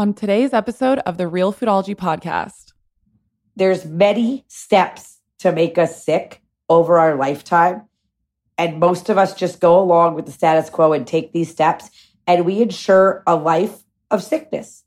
[0.00, 2.72] on today's episode of the Real Foodology podcast.
[3.54, 7.82] There's many steps to make us sick over our lifetime.
[8.56, 11.90] And most of us just go along with the status quo and take these steps,
[12.26, 14.84] and we ensure a life of sickness.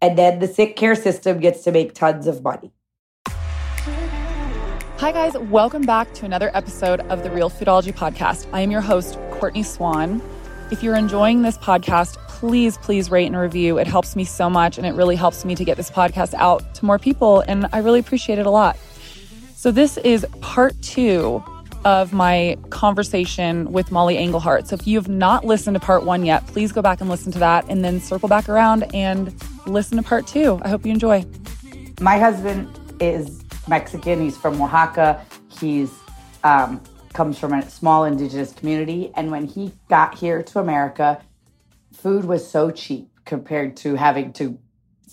[0.00, 2.72] And then the sick care system gets to make tons of money.
[3.26, 5.36] Hi, guys.
[5.36, 8.46] Welcome back to another episode of the Real Foodology podcast.
[8.52, 10.22] I am your host, Courtney Swan.
[10.70, 13.78] If you're enjoying this podcast, please, please rate and review.
[13.78, 16.74] It helps me so much and it really helps me to get this podcast out
[16.74, 17.44] to more people.
[17.46, 18.76] And I really appreciate it a lot.
[19.54, 21.40] So, this is part two
[21.84, 24.66] of my conversation with Mollie Engelhart.
[24.66, 27.30] So, if you have not listened to part one yet, please go back and listen
[27.30, 29.32] to that and then circle back around and
[29.64, 30.58] listen to part two.
[30.62, 31.24] I hope you enjoy.
[32.00, 35.24] My husband is Mexican, he's from Oaxaca.
[35.60, 35.92] He's
[36.42, 39.12] um, comes from a small indigenous community.
[39.14, 41.22] And when he got here to America,
[42.02, 44.58] food was so cheap compared to having to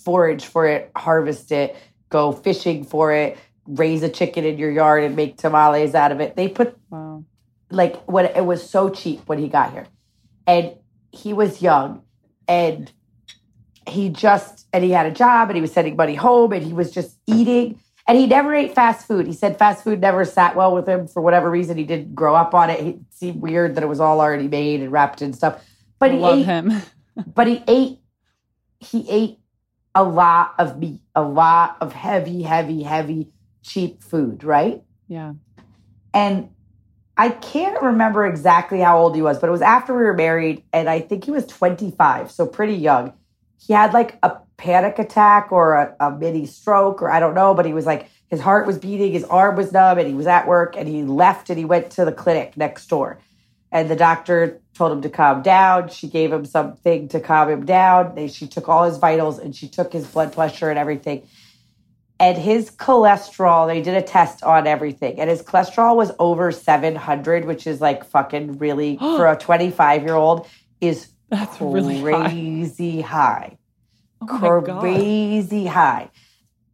[0.04, 1.76] forage for it, harvest it,
[2.10, 3.38] go fishing for it,
[3.68, 6.36] raise a chicken in your yard and make tamales out of it.
[6.36, 7.24] They put wow.
[7.70, 9.88] like what it was so cheap when he got here.
[10.48, 10.74] And
[11.12, 12.04] he was young
[12.48, 12.92] and
[13.88, 16.74] he just and he had a job and he was sending money home and he
[16.74, 19.28] was just eating and he never ate fast food.
[19.28, 21.78] He said fast food never sat well with him for whatever reason.
[21.78, 22.80] He didn't grow up on it.
[22.80, 25.64] It seemed weird that it was all already made and wrapped in stuff.
[26.00, 26.74] But I he love ate, him.
[27.36, 28.00] but he ate
[28.80, 29.40] he ate
[29.94, 33.30] a lot of meat, a lot of heavy, heavy, heavy,
[33.62, 34.82] cheap food, right?
[35.08, 35.34] Yeah.
[36.14, 36.50] And
[37.18, 40.64] I can't remember exactly how old he was, but it was after we were married,
[40.72, 43.14] and I think he was 25, so pretty young.
[43.60, 47.54] He had like a panic attack or a, a mini stroke, or I don't know,
[47.54, 50.28] but he was like, his heart was beating, his arm was numb, and he was
[50.28, 53.20] at work, and he left and he went to the clinic next door.
[53.72, 55.90] And the doctor told him to calm down.
[55.90, 58.16] She gave him something to calm him down.
[58.16, 61.28] They, she took all his vitals and she took his blood pressure and everything.
[62.20, 65.20] And his cholesterol, they did a test on everything.
[65.20, 70.16] And his cholesterol was over 700, which is like fucking really, for a 25 year
[70.16, 70.48] old,
[70.82, 73.58] is That's crazy really high.
[74.22, 74.82] Oh my God.
[74.82, 76.10] crazy high.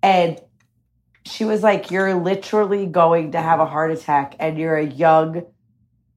[0.01, 0.39] And
[1.25, 5.44] she was like, You're literally going to have a heart attack, and you're a young,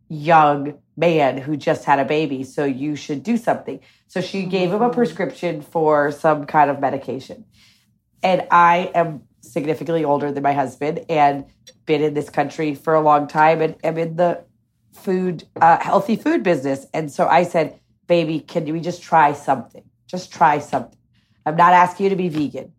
[0.08, 2.42] young man who just had a baby.
[2.44, 3.80] So you should do something.
[4.06, 7.44] So she gave him a prescription for some kind of medication.
[8.22, 11.44] And I am significantly older than my husband and
[11.86, 14.44] been in this country for a long time and am in the
[14.92, 16.86] food, uh, healthy food business.
[16.92, 19.84] And so I said, Baby, can we just try something?
[20.06, 20.98] Just try something.
[21.44, 22.72] I'm not asking you to be vegan.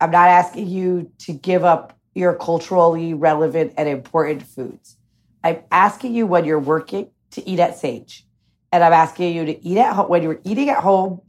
[0.00, 4.96] I'm not asking you to give up your culturally relevant and important foods.
[5.44, 8.26] I'm asking you when you're working to eat at Sage.
[8.70, 10.08] And I'm asking you to eat at home.
[10.08, 11.20] When you're eating at home,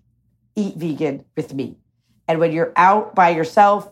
[0.55, 1.77] eat vegan with me.
[2.27, 3.89] And when you're out by yourself,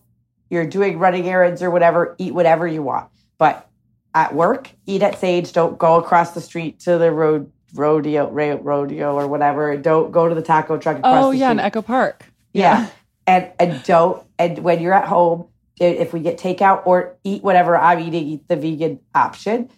[0.49, 3.09] you're doing running errands or whatever, eat whatever you want.
[3.37, 3.67] But
[4.13, 5.51] at work, eat at Sage.
[5.53, 9.75] Don't go across the street to the road rodeo ro- rodeo or whatever.
[9.77, 11.59] Don't go to the taco truck across Oh, the yeah, street.
[11.61, 12.25] in Echo Park.
[12.53, 12.89] Yeah.
[13.27, 15.47] And and don't and when you're at home,
[15.79, 19.69] if we get takeout or eat whatever I'm eating, eat the vegan option.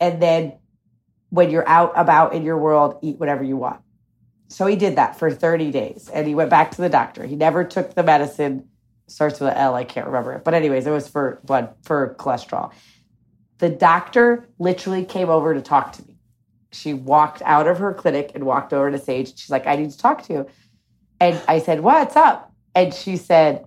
[0.00, 0.54] And then
[1.28, 3.80] when you're out about in your world, eat whatever you want.
[4.48, 7.24] So he did that for 30 days and he went back to the doctor.
[7.24, 8.68] He never took the medicine,
[9.06, 10.44] starts with an L, I can't remember it.
[10.44, 12.72] But, anyways, it was for blood, for cholesterol.
[13.58, 16.16] The doctor literally came over to talk to me.
[16.72, 19.38] She walked out of her clinic and walked over to Sage.
[19.38, 20.46] She's like, I need to talk to you.
[21.20, 22.52] And I said, What's up?
[22.74, 23.66] And she said,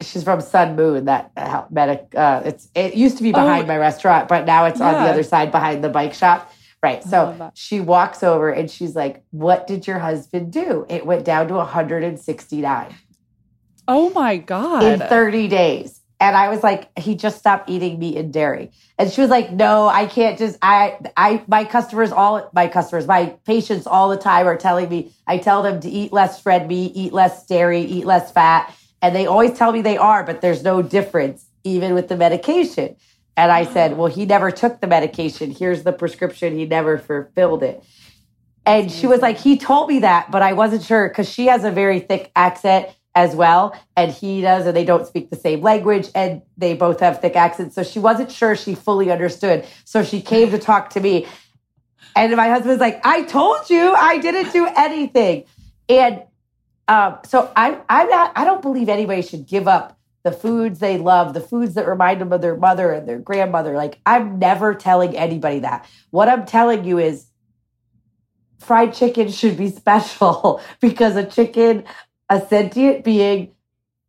[0.00, 1.06] She's from Sun Moon.
[1.06, 2.14] That uh, medic.
[2.14, 3.66] Uh, it's it used to be behind Oh.
[3.66, 6.52] my restaurant, but now it's on the other side behind the bike shop.
[6.82, 6.98] Right.
[7.04, 11.24] I So she walks over and she's like, "What did your husband do?" It went
[11.24, 12.94] down to 169
[13.88, 14.82] Oh my God.
[14.84, 16.00] in 30 days.
[16.20, 18.72] And I was like, he just stopped eating meat and dairy.
[18.98, 23.06] And she was like, no, I can't just, I, I, my customers, all my customers,
[23.06, 26.66] my patients all the time are telling me, I tell them to eat less red
[26.66, 28.74] meat, eat less dairy, eat less fat.
[29.00, 32.96] And they always tell me they are, but there's no difference even with the medication.
[33.36, 33.96] And I said, mm.
[33.96, 35.50] well, he never took the medication.
[35.50, 36.56] Here's the prescription.
[36.56, 37.84] He never fulfilled it.
[38.66, 41.64] And she was like, he told me that, but I wasn't sure because she has
[41.64, 43.74] a very thick accent as well.
[43.96, 47.34] And he does, and they don't speak the same language and they both have thick
[47.34, 47.74] accents.
[47.74, 49.66] So she wasn't sure she fully understood.
[49.84, 51.26] So she came to talk to me.
[52.14, 55.44] And my husband was like, I told you I didn't do anything.
[55.88, 56.22] And
[56.88, 60.98] um, so I, I'm not, I don't believe anybody should give up the foods they
[60.98, 63.74] love, the foods that remind them of their mother and their grandmother.
[63.74, 65.86] Like, I'm never telling anybody that.
[66.10, 67.26] What I'm telling you is
[68.58, 71.84] fried chicken should be special because a chicken
[72.30, 73.54] a sentient being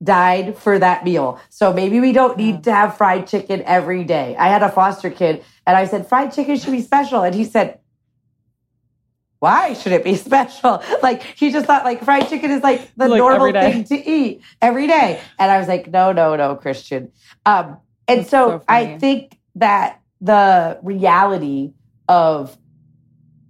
[0.03, 1.39] died for that meal.
[1.49, 4.35] So maybe we don't need to have fried chicken every day.
[4.37, 7.21] I had a foster kid and I said, fried chicken should be special.
[7.21, 7.79] And he said,
[9.39, 10.83] why should it be special?
[11.01, 14.41] Like he just thought like fried chicken is like the like normal thing to eat
[14.61, 15.21] every day.
[15.37, 17.11] And I was like, no, no, no, Christian.
[17.45, 17.77] Um,
[18.07, 21.73] and so, so I think that the reality
[22.07, 22.57] of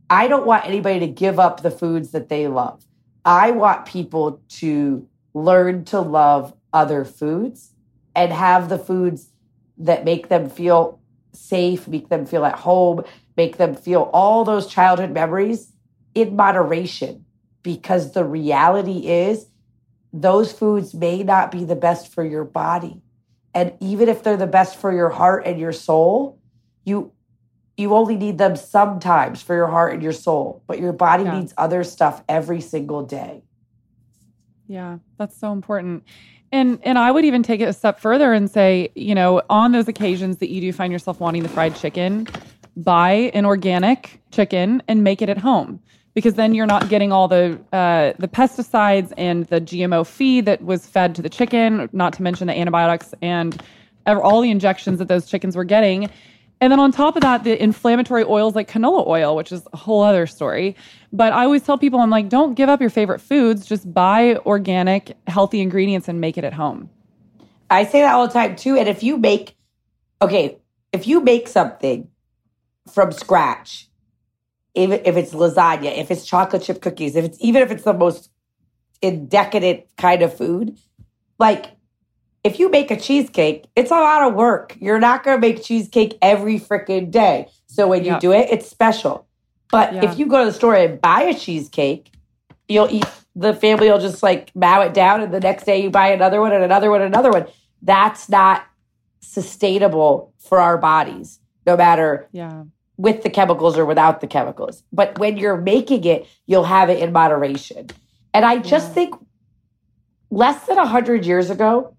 [0.10, 2.84] I don't want anybody to give up the foods that they love.
[3.26, 7.74] I want people to learn to love other foods
[8.16, 9.32] and have the foods
[9.78, 11.00] that make them feel
[11.34, 13.04] safe, make them feel at home,
[13.38, 15.72] make them feel all those childhood memories
[16.16, 17.26] in moderation.
[17.62, 19.46] Because the reality is,
[20.14, 23.02] those foods may not be the best for your body.
[23.54, 26.40] And even if they're the best for your heart and your soul,
[26.86, 27.12] you
[27.78, 31.40] you only need them sometimes for your heart and your soul, but your body yeah.
[31.40, 33.42] needs other stuff every single day.
[34.68, 36.04] Yeah, that's so important.
[36.52, 39.72] And and I would even take it a step further and say, you know, on
[39.72, 42.28] those occasions that you do find yourself wanting the fried chicken,
[42.76, 45.80] buy an organic chicken and make it at home
[46.20, 50.62] because then you're not getting all the uh, the pesticides and the GMO feed that
[50.62, 53.64] was fed to the chicken, not to mention the antibiotics and
[54.06, 56.10] all the injections that those chickens were getting.
[56.60, 59.78] And then on top of that, the inflammatory oils like canola oil, which is a
[59.78, 60.76] whole other story.
[61.14, 63.66] But I always tell people, I'm like, don't give up your favorite foods.
[63.66, 66.90] Just buy organic, healthy ingredients and make it at home.
[67.70, 68.76] I say that all the time too.
[68.76, 69.56] And if you make,
[70.22, 70.58] okay,
[70.92, 72.10] if you make something
[72.92, 73.89] from scratch,
[74.80, 77.94] even if it's lasagna, if it's chocolate chip cookies, if it's even if it's the
[77.94, 78.30] most
[79.02, 80.78] decadent kind of food,
[81.38, 81.72] like
[82.44, 84.76] if you make a cheesecake, it's a lot of work.
[84.80, 87.50] You're not going to make cheesecake every freaking day.
[87.68, 89.28] So when you do it, it's special.
[89.72, 90.10] But yeah.
[90.10, 92.12] if you go to the store and buy a cheesecake,
[92.68, 93.06] you'll eat,
[93.36, 95.22] the family will just like mow it down.
[95.22, 97.46] And the next day you buy another one and another one and another one.
[97.82, 98.66] That's not
[99.20, 102.64] sustainable for our bodies, no matter yeah.
[103.00, 104.84] With the chemicals or without the chemicals.
[104.92, 107.88] But when you're making it, you'll have it in moderation.
[108.34, 108.94] And I just yeah.
[108.94, 109.16] think
[110.30, 111.96] less than 100 years ago,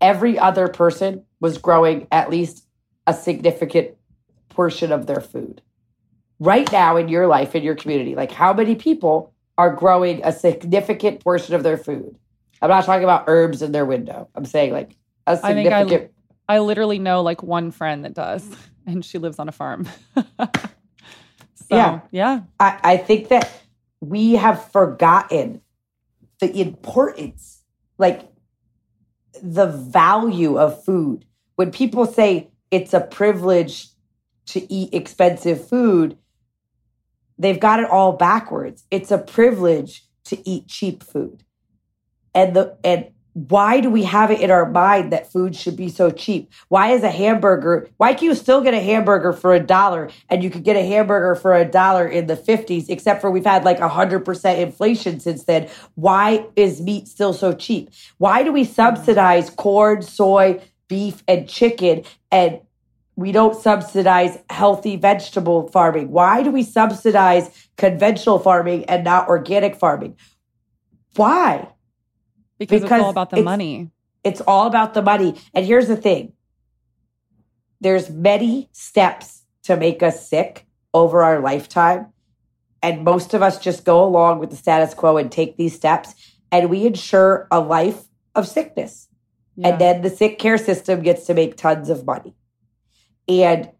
[0.00, 2.66] every other person was growing at least
[3.06, 3.90] a significant
[4.48, 5.60] portion of their food.
[6.40, 10.32] Right now in your life, in your community, like how many people are growing a
[10.32, 12.16] significant portion of their food?
[12.62, 14.30] I'm not talking about herbs in their window.
[14.34, 14.96] I'm saying like
[15.26, 15.74] a significant.
[15.74, 16.10] I think
[16.48, 18.48] I, I literally know like one friend that does,
[18.86, 19.88] and she lives on a farm.
[20.16, 20.56] so,
[21.70, 22.00] yeah.
[22.10, 22.40] Yeah.
[22.58, 23.50] I, I think that
[24.00, 25.62] we have forgotten
[26.40, 27.62] the importance.
[27.98, 28.32] Like
[29.42, 31.24] the value of food.
[31.56, 33.88] When people say it's a privilege
[34.46, 36.16] to eat expensive food,
[37.38, 38.84] they've got it all backwards.
[38.90, 41.44] It's a privilege to eat cheap food.
[42.34, 45.88] And the and why do we have it in our mind that food should be
[45.88, 46.52] so cheap?
[46.68, 50.44] Why is a hamburger, why can you still get a hamburger for a dollar and
[50.44, 53.64] you could get a hamburger for a dollar in the 50s, except for we've had
[53.64, 55.68] like 100% inflation since then?
[55.94, 57.90] Why is meat still so cheap?
[58.18, 62.60] Why do we subsidize corn, soy, beef, and chicken and
[63.16, 66.10] we don't subsidize healthy vegetable farming?
[66.10, 70.16] Why do we subsidize conventional farming and not organic farming?
[71.16, 71.68] Why?
[72.68, 73.90] Because, because it's all about the money.
[74.24, 75.34] It's all about the money.
[75.54, 76.32] And here's the thing
[77.80, 82.06] there's many steps to make us sick over our lifetime.
[82.82, 86.14] And most of us just go along with the status quo and take these steps,
[86.50, 88.04] and we ensure a life
[88.34, 89.08] of sickness.
[89.56, 89.68] Yeah.
[89.68, 92.34] And then the sick care system gets to make tons of money.
[93.28, 93.70] And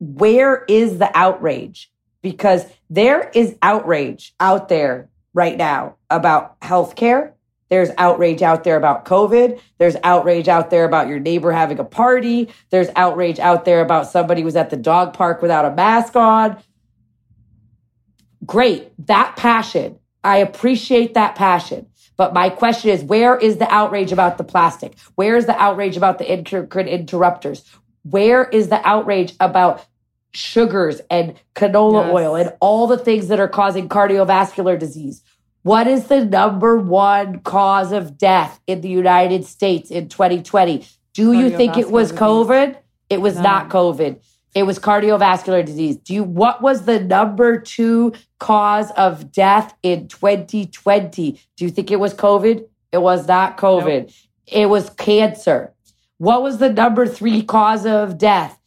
[0.00, 1.92] where is the outrage?
[2.22, 7.33] Because there is outrage out there right now about healthcare
[7.70, 9.60] there's outrage out there about COVID.
[9.78, 12.48] There's outrage out there about your neighbor having a party.
[12.70, 16.56] There's outrage out there about somebody was at the dog park without a mask on.
[18.44, 18.92] Great.
[19.06, 19.98] That passion.
[20.22, 21.86] I appreciate that passion.
[22.16, 24.96] But my question is, where is the outrage about the plastic?
[25.16, 27.64] Where is the outrage about the endocrine interrupters?
[28.02, 29.84] Where is the outrage about
[30.32, 32.14] sugars and canola yes.
[32.14, 35.22] oil and all the things that are causing cardiovascular disease?
[35.64, 40.86] What is the number one cause of death in the United States in 2020?
[41.14, 42.76] Do you think it was COVID?
[43.08, 43.42] It was no.
[43.42, 44.20] not COVID.
[44.54, 45.96] It was cardiovascular disease.
[45.96, 51.40] Do you what was the number 2 cause of death in 2020?
[51.56, 52.66] Do you think it was COVID?
[52.92, 54.02] It was not COVID.
[54.02, 54.10] Nope.
[54.46, 55.72] It was cancer.
[56.18, 58.60] What was the number 3 cause of death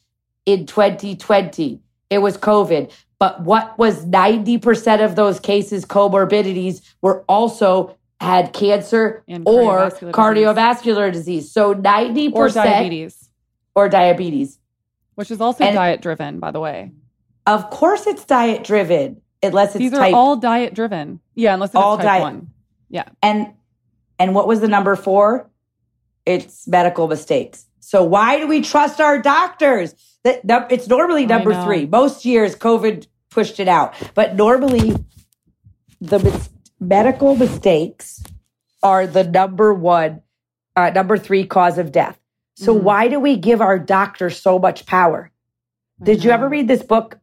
[0.47, 1.79] in 2020?
[2.09, 2.91] It was COVID.
[3.19, 10.11] But what was 90% of those cases comorbidities were also had cancer And or cardiovascular
[10.11, 11.51] cardiovascular disease.
[11.51, 13.29] So 90% or diabetes,
[13.75, 14.59] or diabetes.
[15.15, 16.91] which is also And- diet driven, by the way.
[17.45, 20.13] Of course, it's diet driven, unless it's These are type.
[20.13, 21.19] all diet driven.
[21.33, 22.47] Yeah, unless it's All type diet- one.
[22.89, 23.03] Yeah.
[23.21, 23.53] And
[24.19, 25.49] and what was the number four?
[26.25, 27.65] It's medical mistakes.
[27.87, 29.95] So why do we trust our doctors?
[30.25, 31.85] That that- it's normally number three.
[31.85, 34.93] Most years, COVID pushed it out, but normally
[36.01, 36.49] the mis-
[36.81, 38.21] medical mistakes
[38.83, 40.21] are the number one,
[40.75, 42.19] uh, number three cause of death.
[42.55, 42.81] So Mhm.
[42.81, 45.31] why do we give our doctors so much power?
[46.03, 47.19] Did you ever read this book?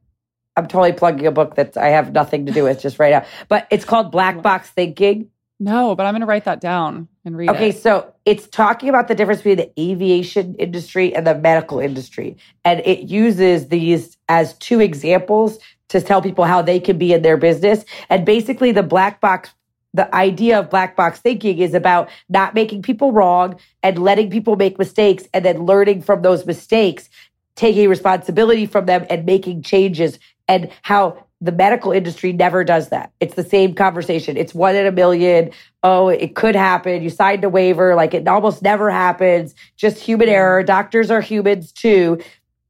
[0.57, 3.25] I'm totally plugging a book that I have nothing to do with just right now,
[3.49, 5.29] but it's called Black Box Thinking.
[5.61, 7.83] No, but I'm going to write that down and read Okay, it.
[7.83, 12.37] so it's talking about the difference between the aviation industry and the medical industry.
[12.65, 17.23] And it uses these as two examples to tell people how they can be in
[17.23, 17.85] their business.
[18.11, 19.51] And basically, the black box,
[19.93, 24.57] the idea of black box thinking is about not making people wrong and letting people
[24.57, 27.09] make mistakes and then learning from those mistakes,
[27.55, 30.19] taking responsibility from them and making changes.
[30.49, 33.13] And how the medical industry never does that.
[33.21, 34.39] It's the same conversation.
[34.39, 35.51] It's one in a million.
[35.83, 37.03] Oh, it could happen.
[37.03, 37.95] You signed a waiver.
[37.95, 39.55] Like it almost never happens.
[39.77, 40.63] Just human error.
[40.63, 42.19] Doctors are humans too.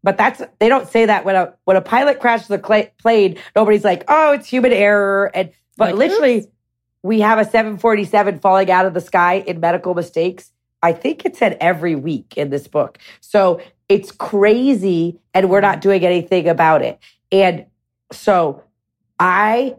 [0.03, 3.39] But that's they don't say that when a when a pilot crashes a cla plane.
[3.55, 5.31] Nobody's like, oh, it's human error.
[5.35, 6.49] And but Like, literally, oops.
[7.05, 10.51] we have a 747 falling out of the sky in medical mistakes.
[10.83, 12.99] I think it said every week in this book.
[13.21, 15.81] So it's crazy, and we're not mm-hmm.
[15.81, 16.99] doing anything about it.
[17.31, 17.67] And
[18.13, 18.64] so
[19.19, 19.77] I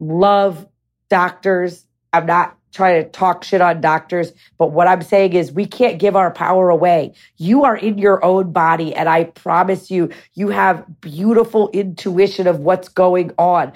[0.00, 0.66] love
[1.08, 1.86] doctors.
[2.12, 5.98] I'm not trying to talk shit on doctors, but what I'm saying is we can't
[5.98, 7.14] give our power away.
[7.36, 12.58] You are in your own body, and I promise you, you have beautiful intuition of
[12.58, 13.72] what's going on.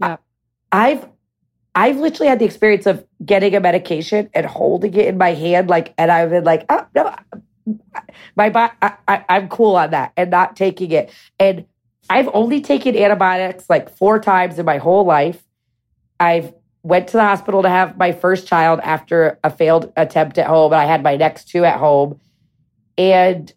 [0.00, 0.16] Yeah.
[0.72, 1.08] I've
[1.76, 5.70] I've literally had the experience of getting a medication and holding it in my hand,
[5.70, 7.14] like, and I've been like, oh no,
[8.34, 11.12] my body, I, I, I'm cool on that, and not taking it.
[11.38, 11.66] And
[12.10, 15.40] I've only taken antibiotics like four times in my whole life.
[16.18, 16.52] I've
[16.82, 20.72] went to the hospital to have my first child after a failed attempt at home,
[20.72, 22.20] and I had my next two at home.
[22.98, 23.52] And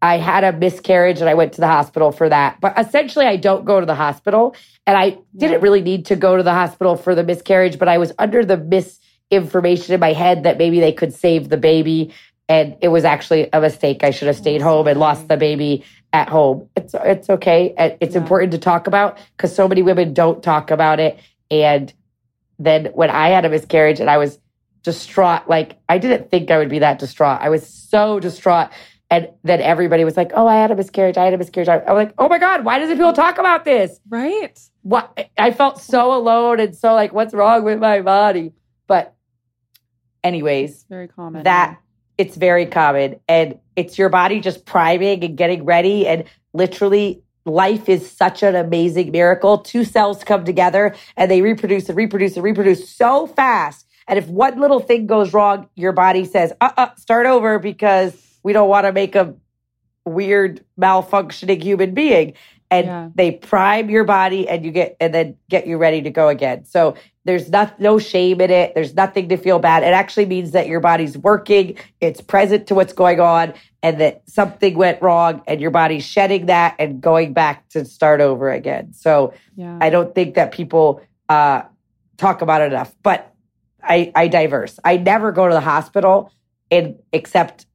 [0.00, 2.58] I had a miscarriage and I went to the hospital for that.
[2.60, 4.54] But essentially, I don't go to the hospital.
[4.86, 7.98] And I didn't really need to go to the hospital for the miscarriage, but I
[7.98, 12.14] was under the misinformation in my head that maybe they could save the baby.
[12.48, 14.02] And it was actually a mistake.
[14.02, 16.68] I should have stayed home and lost the baby at home.
[16.76, 17.74] It's it's okay.
[17.76, 18.20] Uh, It's Yeah.
[18.22, 21.18] important to talk about because so many women don't talk about it.
[21.50, 21.92] And
[22.58, 24.38] then when I had a miscarriage and I was
[24.82, 27.38] distraught, like I didn't think I would be that distraught.
[27.40, 28.68] I was so distraught.
[29.12, 31.16] And then everybody was like, "Oh, I had a miscarriage.
[31.18, 33.38] I had a miscarriage." I I was like, "Oh my god, why doesn't people talk
[33.38, 34.56] about this?" Right.
[34.82, 38.52] What I felt so alone and so like, "What's wrong with my body?"
[38.86, 39.14] But,
[40.22, 41.42] anyways, Very common.
[41.44, 41.78] that
[42.20, 43.18] it's very common.
[43.28, 46.06] And it's your body just priming and getting ready.
[46.06, 49.56] And literally life is such an amazing miracle.
[49.56, 53.86] Two cells come together and they reproduce and reproduce and reproduce so fast.
[54.06, 58.12] And if one little thing goes wrong your body says uh-uh start over because
[58.42, 59.34] we don't want to make a
[60.04, 62.34] weird malfunctioning human being
[62.70, 63.08] and Yeah.
[63.14, 66.64] they prime your body and you get and then get you ready to go again
[66.64, 70.52] so there's not, no shame in it there's nothing to feel bad it actually means
[70.52, 75.42] that your body's working it's present to what's going on and that something went wrong
[75.46, 79.78] and your body's shedding that and going back to start over again so Yeah.
[79.80, 81.62] I don't think that people uh,
[82.16, 82.94] talk about it enough.
[83.02, 83.32] But
[83.82, 84.78] I, I diverse.
[84.84, 86.30] I never go to the hospital,
[86.68, 87.66] in except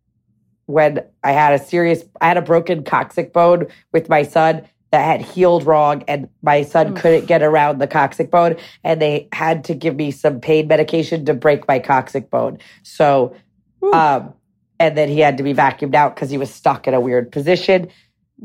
[0.67, 2.03] when I had a serious.
[2.21, 4.63] I had a broken coccyx bone with my son
[4.95, 9.27] that had healed wrong, and my son couldn't get around the coccyx bone, and they
[9.33, 12.59] had to give me some pain medication to break my coccyx bone.
[12.83, 13.35] So,
[13.91, 14.33] um,
[14.79, 17.29] and then he had to be vacuumed out because he was stuck in a weird
[17.29, 17.89] position.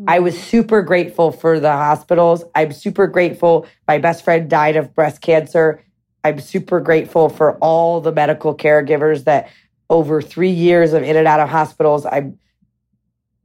[0.09, 2.43] I was super grateful for the hospitals.
[2.57, 3.69] I'm super grateful.
[3.87, 5.85] My best friend died of breast cancer.
[6.25, 9.51] I'm super grateful for all the medical caregivers that
[9.89, 12.41] over three years of in and out of hospitals, I'm,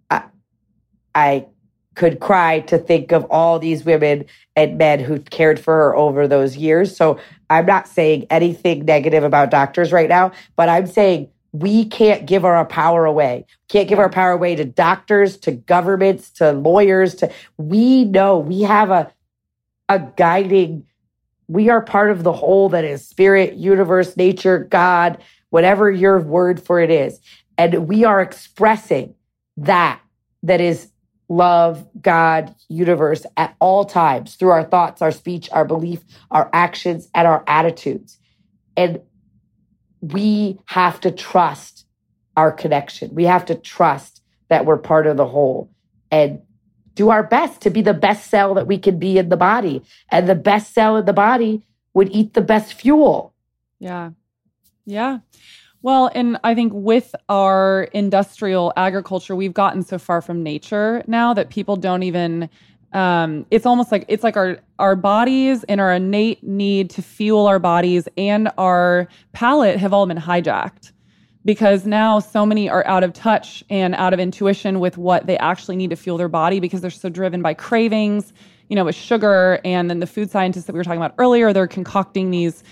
[0.09, 0.23] I,
[1.13, 1.45] I
[1.95, 4.25] could cry to think of all these women
[4.55, 6.95] and men who cared for her over those years.
[6.95, 12.25] So I'm not saying anything negative about doctors right now, but I'm saying we can't
[12.25, 13.45] give our power away.
[13.69, 18.61] Can't give our power away to doctors, to governments, to lawyers, to we know we
[18.61, 19.11] have a
[19.87, 20.83] a guiding
[21.47, 26.61] we are part of the whole that is spirit, universe, nature, God, whatever your word
[26.61, 27.19] for it is.
[27.57, 29.15] And we are expressing
[29.57, 30.01] that
[30.43, 30.91] that is
[31.27, 37.07] love, God, universe at all times through our thoughts, our speech, our belief, our actions,
[37.15, 38.19] and our attitudes.
[38.77, 39.01] And
[40.01, 41.85] we have to trust
[42.37, 43.15] our connection.
[43.15, 45.71] We have to trust that we're part of the whole
[46.11, 46.41] and
[46.93, 49.83] do our best to be the best cell that we can be in the body.
[50.11, 53.33] And the best cell in the body would eat the best fuel.
[53.79, 54.11] Yeah.
[54.85, 55.19] Yeah.
[55.85, 61.31] Well, and I think with our industrial agriculture, we've gotten so far from nature now
[61.35, 62.49] that people don't even
[62.93, 67.45] um, it's almost like it's like our our bodies and our innate need to fuel
[67.45, 70.91] our bodies and our palate have all been hijacked
[71.45, 75.37] because now so many are out of touch and out of intuition with what they
[75.37, 78.33] actually need to fuel their body because they're so driven by cravings,
[78.69, 79.59] you know, with sugar.
[79.63, 82.63] And then the food scientists that we were talking about earlier, they're concocting these,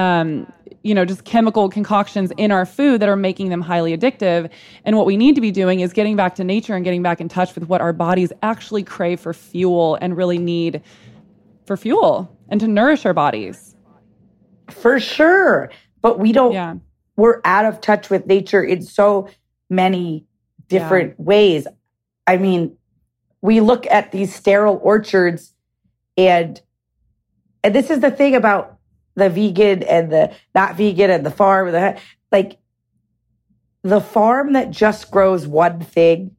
[0.00, 0.50] um,
[0.82, 4.50] you know, just chemical concoctions in our food that are making them highly addictive.
[4.84, 7.20] And what we need to be doing is getting back to nature and getting back
[7.20, 10.82] in touch with what our bodies actually crave for fuel and really need
[11.66, 13.76] for fuel and to nourish our bodies.
[14.70, 15.70] For sure.
[16.00, 16.52] But we don't.
[16.52, 16.76] Yeah
[17.20, 19.28] we're out of touch with nature in so
[19.68, 20.24] many
[20.68, 21.22] different yeah.
[21.24, 21.66] ways.
[22.26, 22.76] I mean,
[23.42, 25.54] we look at these sterile orchards
[26.16, 26.60] and
[27.62, 28.78] and this is the thing about
[29.14, 32.00] the vegan and the not vegan and the farm and the
[32.32, 32.58] like
[33.82, 36.36] the farm that just grows one thing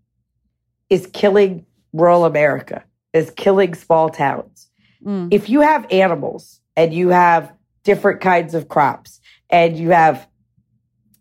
[0.90, 4.70] is killing rural America, is killing small towns.
[5.04, 5.34] Mm.
[5.34, 7.52] If you have animals and you have
[7.84, 10.28] different kinds of crops and you have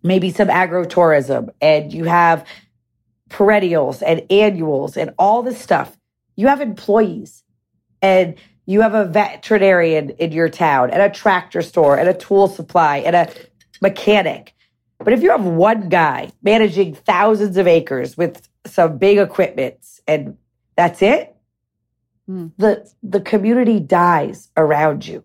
[0.02, 2.47] maybe some agrotourism and you have
[3.28, 5.97] perennials and annuals and all this stuff.
[6.37, 7.42] You have employees
[8.02, 8.35] and
[8.71, 12.99] you have a veterinarian in your town and a tractor store and a tool supply
[12.99, 13.29] and a
[13.83, 14.55] mechanic.
[14.99, 19.75] But if you have one guy managing thousands of acres with some big equipment
[20.07, 20.37] and
[20.77, 21.35] that's it,
[22.29, 22.53] mm.
[22.59, 25.25] the the community dies around you.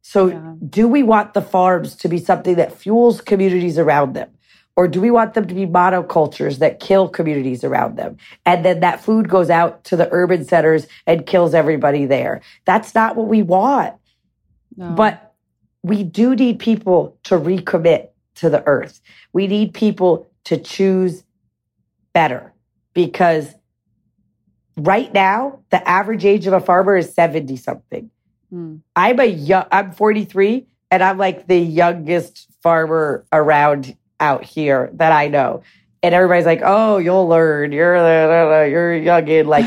[0.00, 0.54] So, yeah.
[0.66, 4.30] do we want the farms to be something that fuels communities around them?
[4.78, 8.16] Or do we want them to be monocultures that kill communities around them?
[8.46, 12.42] And then that food goes out to the urban centers and kills everybody there.
[12.64, 13.96] That's not what we want.
[14.76, 14.90] No.
[14.90, 15.34] But
[15.82, 19.00] we do need people to recommit to the earth.
[19.32, 21.24] We need people to choose
[22.12, 22.54] better
[22.94, 23.56] because
[24.76, 28.12] right now, the average age of a farmer is 70 something.
[28.54, 28.82] Mm.
[28.94, 35.12] I'm a young, I'm 43 and I'm like the youngest farmer around out here that
[35.12, 35.62] I know.
[36.02, 37.72] And everybody's like, "Oh, you'll learn.
[37.72, 39.66] You're you're young and like."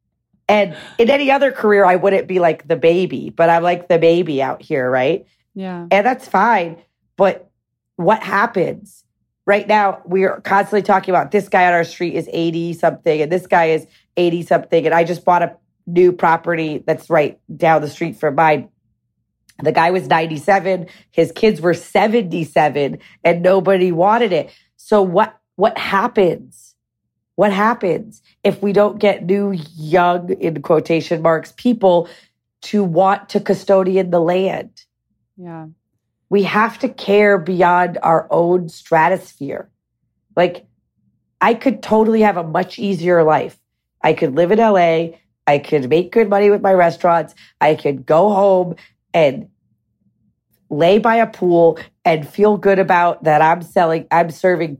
[0.48, 3.98] and in any other career, I wouldn't be like the baby, but I'm like the
[3.98, 5.26] baby out here, right?
[5.54, 6.78] Yeah, and that's fine.
[7.16, 7.48] But
[7.96, 9.04] what happens
[9.46, 10.02] right now?
[10.04, 13.46] We are constantly talking about this guy on our street is 80 something, and this
[13.46, 15.56] guy is 80 something, and I just bought a
[15.86, 18.68] new property that's right down the street from mine.
[19.60, 24.50] The guy was 97, his kids were 77 and nobody wanted it.
[24.76, 26.76] So what what happens?
[27.34, 32.08] What happens if we don't get new young in quotation marks people
[32.62, 34.84] to want to custodian the land?
[35.36, 35.66] Yeah.
[36.30, 39.68] We have to care beyond our own stratosphere.
[40.36, 40.66] Like
[41.40, 43.58] I could totally have a much easier life.
[44.02, 45.18] I could live in LA.
[45.46, 47.34] I could make good money with my restaurants.
[47.60, 48.76] I could go home
[49.14, 49.48] and
[50.70, 54.78] lay by a pool and feel good about that I'm selling, I'm serving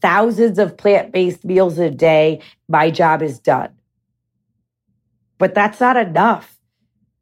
[0.00, 2.40] thousands of plant based meals a day.
[2.68, 3.70] My job is done.
[5.38, 6.58] But that's not enough.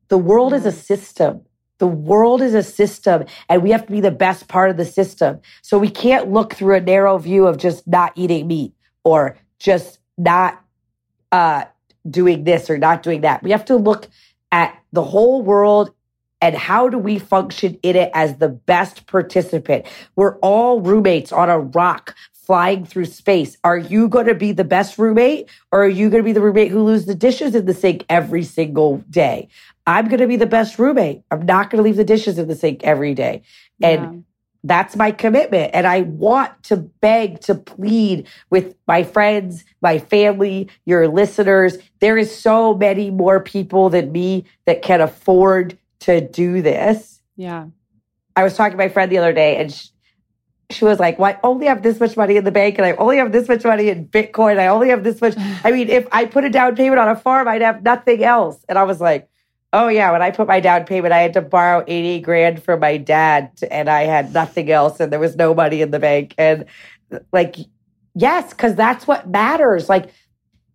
[0.08, 1.42] The world is a system.
[1.78, 4.84] The world is a system, and we have to be the best part of the
[4.86, 5.40] system.
[5.60, 8.72] So we can't look through a narrow view of just not eating meat
[9.04, 10.64] or just not
[11.32, 11.64] uh,
[12.08, 13.42] doing this or not doing that.
[13.42, 14.08] We have to look
[14.52, 15.92] at the whole world
[16.40, 19.86] and how do we function in it as the best participant?
[20.16, 23.56] We're all roommates on a rock flying through space.
[23.62, 26.40] Are you going to be the best roommate or are you going to be the
[26.40, 29.48] roommate who loses the dishes in the sink every single day?
[29.86, 31.22] I'm going to be the best roommate.
[31.30, 33.42] I'm not going to leave the dishes in the sink every day.
[33.82, 34.24] And
[34.68, 35.70] that's my commitment.
[35.74, 41.78] And I want to beg, to plead with my friends, my family, your listeners.
[42.00, 47.20] There is so many more people than me that can afford to do this.
[47.36, 47.66] Yeah.
[48.34, 49.88] I was talking to my friend the other day and she,
[50.70, 52.92] she was like, well, I only have this much money in the bank and I
[52.92, 54.58] only have this much money in Bitcoin.
[54.58, 55.34] I only have this much.
[55.64, 58.64] I mean, if I put a down payment on a farm, I'd have nothing else.
[58.68, 59.28] And I was like,
[59.78, 62.80] Oh yeah, when I put my down payment, I had to borrow eighty grand from
[62.80, 66.34] my dad, and I had nothing else, and there was no money in the bank.
[66.38, 66.64] And
[67.30, 67.56] like,
[68.14, 69.90] yes, because that's what matters.
[69.90, 70.10] Like,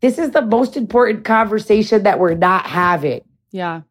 [0.02, 3.22] this is the most important conversation that we're not having.
[3.52, 3.82] Yeah,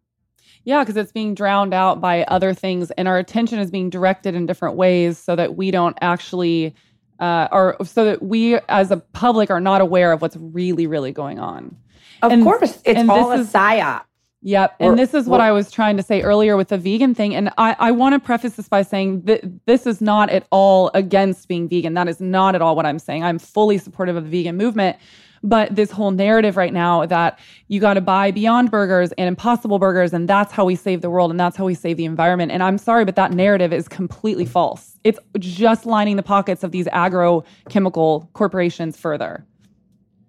[0.64, 4.36] Yeah, because it's being drowned out by other things, and our attention is being directed
[4.36, 6.72] in different ways so that we don't actually,
[7.18, 11.10] uh, or so that we as a public are not aware of what's really, really
[11.12, 11.76] going on.
[12.22, 14.02] Of And- course, it's all a is- psyop.
[14.42, 14.76] Yep.
[14.80, 17.14] We're- And this is what we're- I was trying to say earlier with the vegan
[17.14, 17.34] thing.
[17.34, 20.90] And I, I want to preface this by saying that this is not at all
[20.94, 21.94] against being vegan.
[21.94, 23.22] That is not at all what I'm saying.
[23.22, 24.96] I'm fully supportive of the vegan movement.
[25.42, 29.78] But this whole narrative right now that you got to buy Beyond Burgers and Impossible
[29.78, 32.52] Burgers, and that's how we save the world and that's how we save the environment.
[32.52, 34.98] And I'm sorry, but that narrative is completely false.
[35.02, 39.46] It's just lining the pockets of these agrochemical corporations further.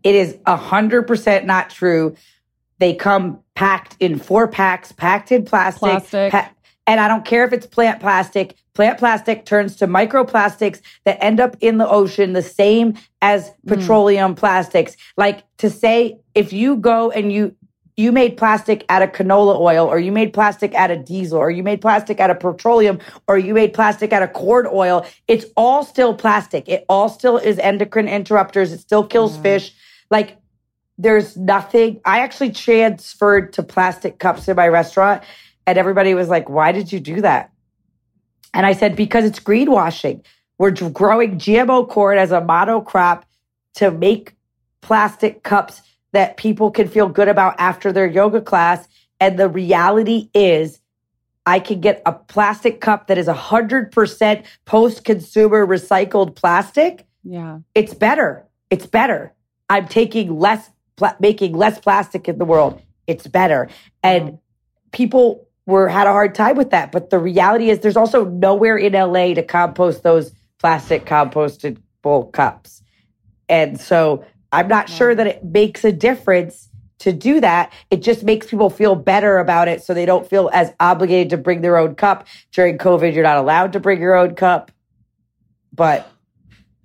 [0.04, 2.16] It is a hundred percent not true.
[2.82, 5.82] They come packed in four packs, packed in plastic.
[5.82, 6.32] Plastic.
[6.32, 6.52] pa-
[6.88, 8.56] and I don't care if it's plant plastic.
[8.74, 13.70] Plant plastic turns to microplastics that end up in the ocean, the same as hmm.
[13.70, 14.98] petroleum plastics.
[15.16, 17.56] Like to say, if you go and you
[17.98, 21.52] you made plastic out of canola oil, or you made plastic out of diesel, or
[21.52, 25.46] you made plastic out of petroleum, or you made plastic out of cord oil, it's
[25.56, 26.68] all still plastic.
[26.68, 28.72] It all still is endocrine interrupters.
[28.74, 29.44] It still kills hmm.
[29.44, 29.76] fish.
[30.10, 30.41] Like
[31.02, 32.00] there's nothing.
[32.06, 35.24] I actually transferred to plastic cups in my restaurant,
[35.66, 37.52] and everybody was like, Why did you do that?
[38.54, 40.24] And I said, Because it's greenwashing.
[40.58, 43.24] We're growing GMO corn as a monocrop
[43.76, 44.36] to make
[44.82, 48.88] plastic cups that people can feel good about after their yoga class.
[49.20, 50.80] And the reality is,
[51.48, 57.60] I can get a plastic cup that is 100% post consumer recycled plastic Yeah.
[57.74, 58.46] it's better.
[58.70, 59.34] It's better.
[59.70, 60.70] I'm taking less,
[61.02, 62.80] pla- making less plastic in the world.
[63.08, 63.68] It's better.
[64.04, 64.36] And mm-hmm.
[64.92, 66.92] people were had a hard time with that.
[66.92, 72.84] But the reality is, there's also nowhere in LA to compost those plastic compostable cups.
[73.50, 77.74] And so I'm not sure that it makes a difference to do that.
[77.90, 81.38] It just makes people feel better about it so they don't feel as obligated to
[81.38, 82.28] bring their own cup.
[82.52, 84.72] During COVID, you're not allowed to bring your own cup.
[85.74, 86.08] But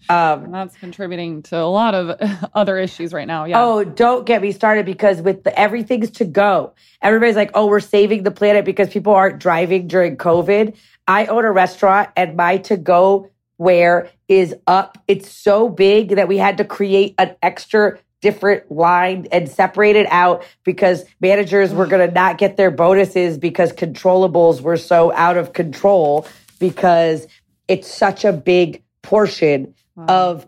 [0.09, 2.21] um, that's contributing to a lot of
[2.55, 3.45] other issues right now.
[3.45, 3.63] Yeah.
[3.63, 6.75] Oh, don't get me started because with the everything's to go.
[7.03, 10.77] Everybody's like, oh, we're saving the planet because people aren't driving during COVID.
[11.09, 14.99] I own a restaurant and my to go ware is up.
[15.09, 20.07] It's so big that we had to create an extra different line and separate it
[20.11, 25.37] out because managers were going to not get their bonuses because controllables were so out
[25.37, 26.27] of control
[26.59, 27.27] because
[27.69, 30.47] it's such a big portion of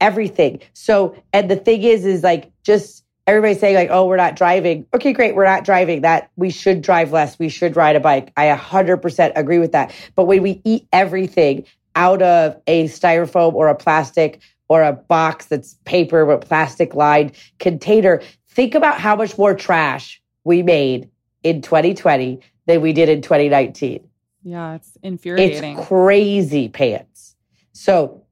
[0.00, 0.60] everything.
[0.72, 4.86] So, and the thing is, is like just everybody's saying like, oh, we're not driving.
[4.94, 5.34] Okay, great.
[5.34, 6.30] We're not driving that.
[6.36, 7.38] We should drive less.
[7.38, 8.32] We should ride a bike.
[8.36, 9.92] I 100% agree with that.
[10.14, 15.46] But when we eat everything out of a styrofoam or a plastic or a box
[15.46, 21.10] that's paper but plastic lined container, think about how much more trash we made
[21.42, 24.08] in 2020 than we did in 2019.
[24.42, 25.78] Yeah, it's infuriating.
[25.78, 27.34] It's crazy pants.
[27.72, 28.22] So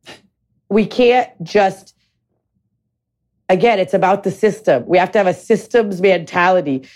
[0.68, 1.94] we can't just,
[3.48, 4.84] again, it's about the system.
[4.86, 6.88] We have to have a systems mentality.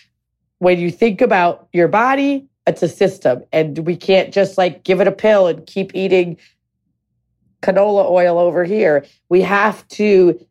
[0.59, 3.45] When you think about your body, it's a system.
[3.53, 6.37] And we can't just like give it a pill and keep eating
[7.63, 9.07] canola oil over here.
[9.29, 10.45] We have to,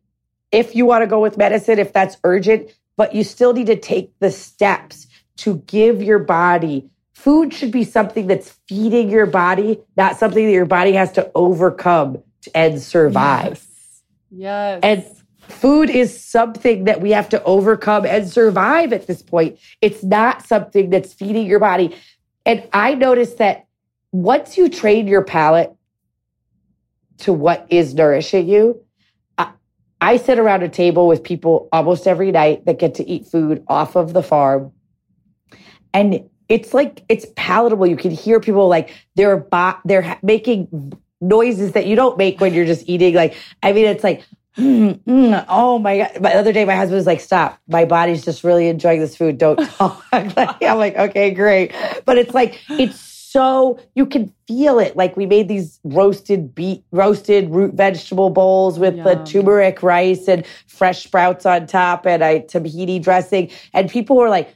[0.52, 3.76] if you want to go with medicine, if that's urgent, but you still need to
[3.76, 5.06] take the steps
[5.38, 10.52] to give your body food should be something that's feeding your body, not something that
[10.52, 12.22] your body has to overcome
[12.54, 13.64] and survive.
[14.30, 14.80] Yes.
[14.82, 15.04] And
[15.40, 19.58] food is something that we have to overcome and survive at this point.
[19.80, 21.96] It's not something that's feeding your body.
[22.46, 23.66] And I noticed that
[24.12, 25.72] once you train your palate
[27.18, 28.82] to what is nourishing you,
[29.36, 29.52] I,
[30.00, 33.62] I sit around a table with people almost every night that get to eat food
[33.68, 34.72] off of the farm.
[35.92, 37.86] And it's like it's palatable.
[37.86, 42.54] You can hear people like they're bo- they're making noises that you don't make when
[42.54, 43.14] you're just eating.
[43.14, 44.24] Like I mean, it's like
[44.56, 46.10] mm, mm, oh my god.
[46.14, 47.58] The other day, my husband was like, "Stop!
[47.68, 49.38] My body's just really enjoying this food.
[49.38, 51.74] Don't talk." I'm like, I'm like, okay, great.
[52.04, 52.98] But it's like it's
[53.30, 54.96] so you can feel it.
[54.96, 60.44] Like we made these roasted beet, roasted root vegetable bowls with the turmeric rice and
[60.66, 64.54] fresh sprouts on top, and I tahini dressing, and people were like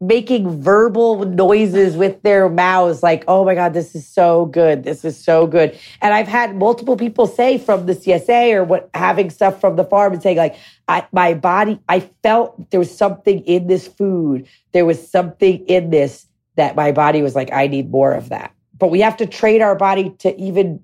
[0.00, 4.84] making verbal noises with their mouths like oh my god this is so good.
[4.84, 5.78] This is so good.
[6.02, 9.84] And i've had multiple people say from the csa or what having stuff from the
[9.84, 10.56] farm and saying like
[10.88, 14.46] I, my body i felt there was something in this food.
[14.72, 18.52] There was something in this that my body was like i need more of that
[18.78, 20.82] but we have to train our body to even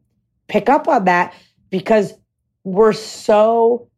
[0.48, 1.34] pick up on that
[1.70, 2.14] because
[2.64, 3.88] we're so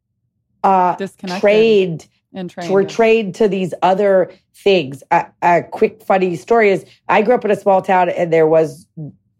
[0.64, 1.40] uh Disconnected.
[1.40, 2.72] trained and trained.
[2.72, 5.02] we're trained to these other things.
[5.10, 8.46] A, a quick funny story is I grew up in a small town and there
[8.46, 8.86] was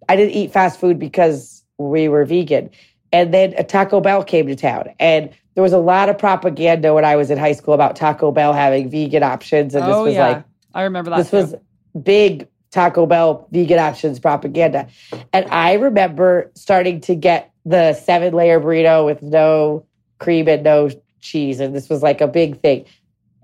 [0.09, 2.71] I didn't eat fast food because we were vegan.
[3.13, 6.95] And then a Taco Bell came to town and there was a lot of propaganda
[6.95, 10.05] when I was in high school about Taco Bell having vegan options and this oh
[10.05, 11.17] was yeah, like I remember that.
[11.19, 11.37] this too.
[11.37, 11.55] was
[12.03, 14.89] big Taco Bell vegan options propaganda.
[15.33, 19.87] And I remember starting to get the seven layer burrito with no
[20.19, 20.91] cream and no
[21.25, 21.59] cheese.
[21.59, 22.85] And this was like a big thing.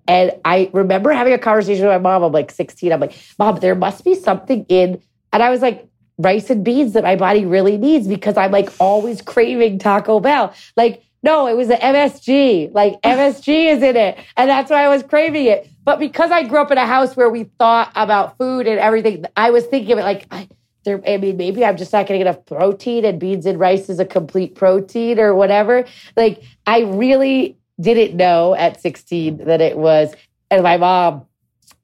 [0.06, 2.22] And I remember having a conversation with my mom.
[2.22, 2.92] I'm like 16.
[2.92, 5.00] I'm like, Mom, there must be something in.
[5.32, 5.88] And I was like,
[6.18, 10.52] rice and beans that my body really needs because I'm like always craving Taco Bell.
[10.76, 12.74] Like, no, it was the MSG.
[12.74, 14.18] Like MSG is in it.
[14.36, 15.70] And that's why I was craving it.
[15.84, 19.24] But because I grew up in a house where we thought about food and everything,
[19.36, 20.48] I was thinking of it like, I,
[20.84, 23.98] there, I mean, maybe I'm just not getting enough protein and beans and rice is
[23.98, 25.84] a complete protein or whatever.
[26.16, 30.14] Like, I really didn't know at 16 that it was.
[30.50, 31.26] And my mom,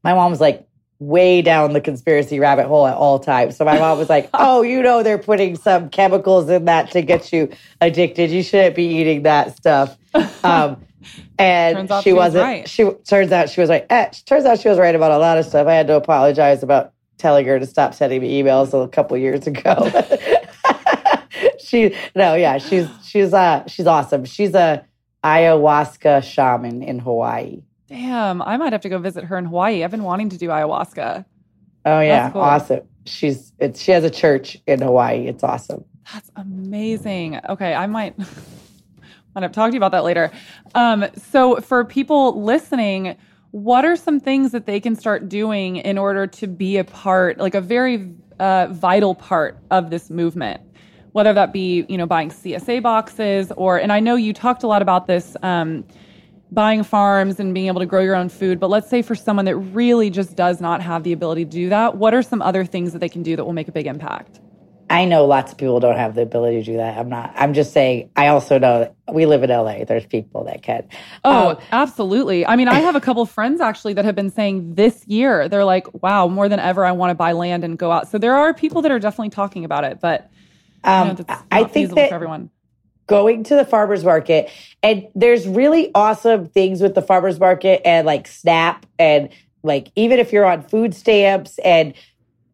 [0.05, 0.67] my mom was like,
[0.99, 3.57] way down the conspiracy rabbit hole at all times.
[3.57, 7.03] So my mom was like, "Oh, you know they're putting some chemicals in that to
[7.03, 8.31] get you addicted.
[8.31, 9.97] You shouldn't be eating that stuff."
[10.43, 10.83] Um,
[11.39, 12.45] and she she was wasn't.
[12.45, 12.69] right.
[12.69, 13.85] She turns out she was right.
[13.91, 15.67] Eh, turns out she was right about a lot of stuff.
[15.67, 19.47] I had to apologize about telling her to stop sending me emails a couple years
[19.47, 19.91] ago.
[21.59, 24.25] she no, yeah, she's she's uh she's awesome.
[24.25, 24.85] She's a
[25.27, 27.63] ayahuasca shaman in Hawaii.
[27.89, 29.85] Damn, I might have to go visit her in Hawaii.
[29.85, 31.25] I've been wanting to do ayahuasca.
[31.85, 32.41] Oh yeah, cool.
[32.41, 32.81] awesome.
[33.07, 35.27] She's it's she has a church in Hawaii.
[35.27, 35.85] It's awesome.
[36.13, 37.41] That's amazing.
[37.49, 38.19] Okay, I might
[39.35, 40.31] might have to talk to you about that later.
[40.75, 43.17] Um, so for people listening,
[43.51, 47.39] what are some things that they can start doing in order to be a part,
[47.39, 50.61] like a very uh, vital part of this movement?
[51.17, 54.67] Whether that be, you know, buying CSA boxes or, and I know you talked a
[54.67, 55.83] lot about this, um,
[56.53, 58.61] buying farms and being able to grow your own food.
[58.61, 61.69] But let's say for someone that really just does not have the ability to do
[61.71, 63.87] that, what are some other things that they can do that will make a big
[63.87, 64.41] impact?
[64.91, 66.99] I know lots of people don't have the ability to do that.
[66.99, 67.33] I'm not.
[67.35, 68.11] I'm just saying.
[68.15, 69.85] I also know that we live in LA.
[69.85, 70.87] There's people that can.
[71.25, 72.47] Oh, Um, absolutely.
[72.47, 75.49] I mean, I have a couple of friends actually that have been saying this year,
[75.49, 78.07] they're like, wow, more than ever, I want to buy land and go out.
[78.09, 80.31] So there are people that are definitely talking about it, but
[80.87, 81.17] um,
[81.51, 82.51] I think that for everyone.
[83.07, 84.51] going to the farmers market
[84.83, 89.29] and there's really awesome things with the farmers market and like snap and
[89.63, 91.95] like even if you're on food stamps and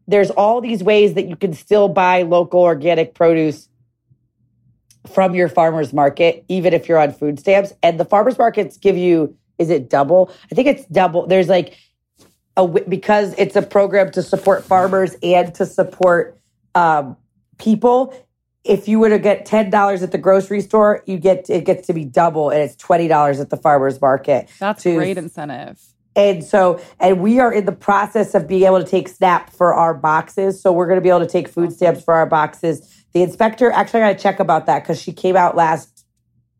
[0.09, 3.69] there's all these ways that you can still buy local organic produce
[5.13, 8.97] from your farmers market even if you're on food stamps and the farmers markets give
[8.97, 11.75] you is it double i think it's double there's like
[12.57, 16.39] a because it's a program to support farmers and to support
[16.75, 17.17] um,
[17.63, 18.15] people
[18.65, 21.87] if you were to get ten dollars at the grocery store, you get it gets
[21.89, 24.49] to be double, and it's twenty dollars at the farmers market.
[24.59, 25.81] That's to- great incentive.
[26.15, 29.73] And so, and we are in the process of being able to take SNAP for
[29.73, 30.61] our boxes.
[30.61, 33.05] So we're going to be able to take food stamps for our boxes.
[33.15, 36.05] The inspector actually, I got to check about that because she came out last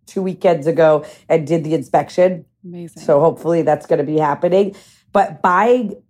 [0.07, 2.47] two weekends ago and did the inspection.
[2.65, 3.03] Amazing.
[3.03, 4.75] So hopefully that's going to be happening.
[5.13, 6.03] But buying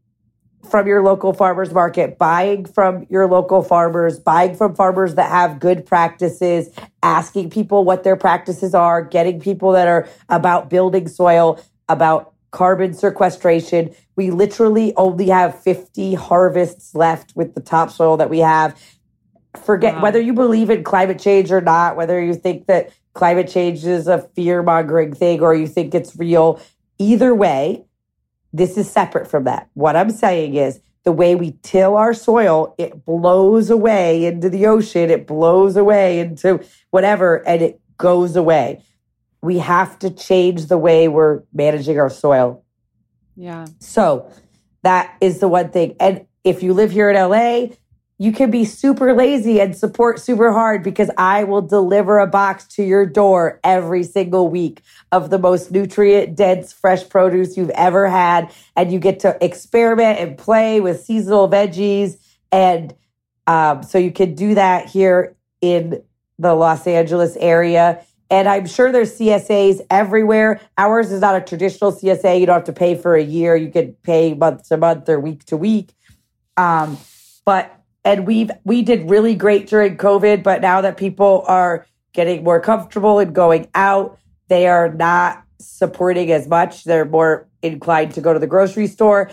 [0.69, 5.59] from your local farmers market, buying from your local farmers, buying from farmers that have
[5.59, 6.71] good practices,
[7.03, 12.95] asking people what their practices are, getting people that are about building soil, about carbon
[12.95, 13.95] sequestration.
[14.15, 18.81] We literally only have 50 harvests left with the topsoil that we have.
[19.65, 20.03] Forget Wow.
[20.03, 24.07] whether you believe in climate change or not, whether you think that climate change is
[24.07, 26.61] a fear mongering thing or you think it's real.
[26.99, 27.85] Either way,
[28.53, 29.69] this is separate from that.
[29.75, 34.67] What I'm saying is the way we till our soil, it blows away into the
[34.67, 38.83] ocean, it blows away into whatever, and it goes away.
[39.43, 42.65] We have to change the way we're managing our soil.
[43.37, 43.67] yeah.
[43.81, 44.31] So
[44.83, 45.97] that is the one thing.
[45.99, 47.75] And if you live here in LA,
[48.23, 52.69] you can be super lazy and support super hard because I will deliver a box
[52.77, 54.81] to your door every single week
[55.11, 58.55] of the most nutrient dense fresh produce you've ever had.
[58.77, 62.17] And you get to experiment and play with seasonal veggies.
[62.53, 62.95] And
[63.49, 66.01] um, so you can do that here in
[66.39, 68.05] the Los Angeles area.
[68.31, 70.61] And I'm sure there's CSAs everywhere.
[70.79, 72.39] Ours is not a traditional CSA.
[72.39, 73.57] You don't have to pay for a year.
[73.57, 75.93] You can pay month to month or week to week.
[76.57, 76.99] Um,
[77.45, 82.45] but and we've we did really great during COVID, but now that people are getting
[82.45, 86.85] more comfortable and going out, they are not supporting as much.
[86.85, 89.31] They're more inclined to go to the grocery store.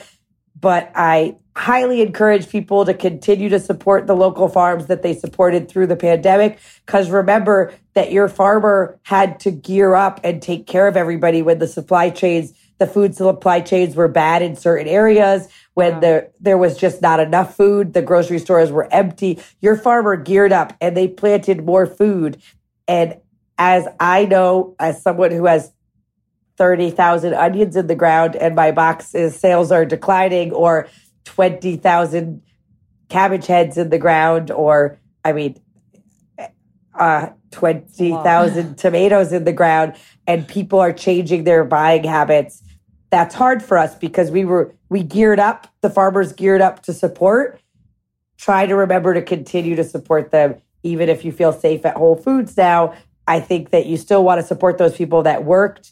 [0.59, 5.69] But I highly encourage people to continue to support the local farms that they supported
[5.69, 6.59] through the pandemic.
[6.85, 11.59] Because remember that your farmer had to gear up and take care of everybody when
[11.59, 15.99] the supply chains the food supply chains were bad in certain areas, when yeah.
[15.99, 19.39] there there was just not enough food, the grocery stores were empty.
[19.61, 22.41] Your farmer geared up and they planted more food.
[22.87, 23.17] And
[23.57, 25.71] as I know, as someone who has
[26.57, 30.87] 30,000 onions in the ground and my box's sales are declining or
[31.25, 32.41] 20,000
[33.07, 35.59] cabbage heads in the ground or I mean
[36.97, 39.95] uh 20,000 tomatoes in the ground
[40.27, 42.61] and people are changing their buying habits.
[43.09, 46.93] That's hard for us because we were we geared up, the farmers geared up to
[46.93, 47.59] support.
[48.37, 52.15] Try to remember to continue to support them even if you feel safe at Whole
[52.15, 52.93] Foods now.
[53.27, 55.91] I think that you still want to support those people that worked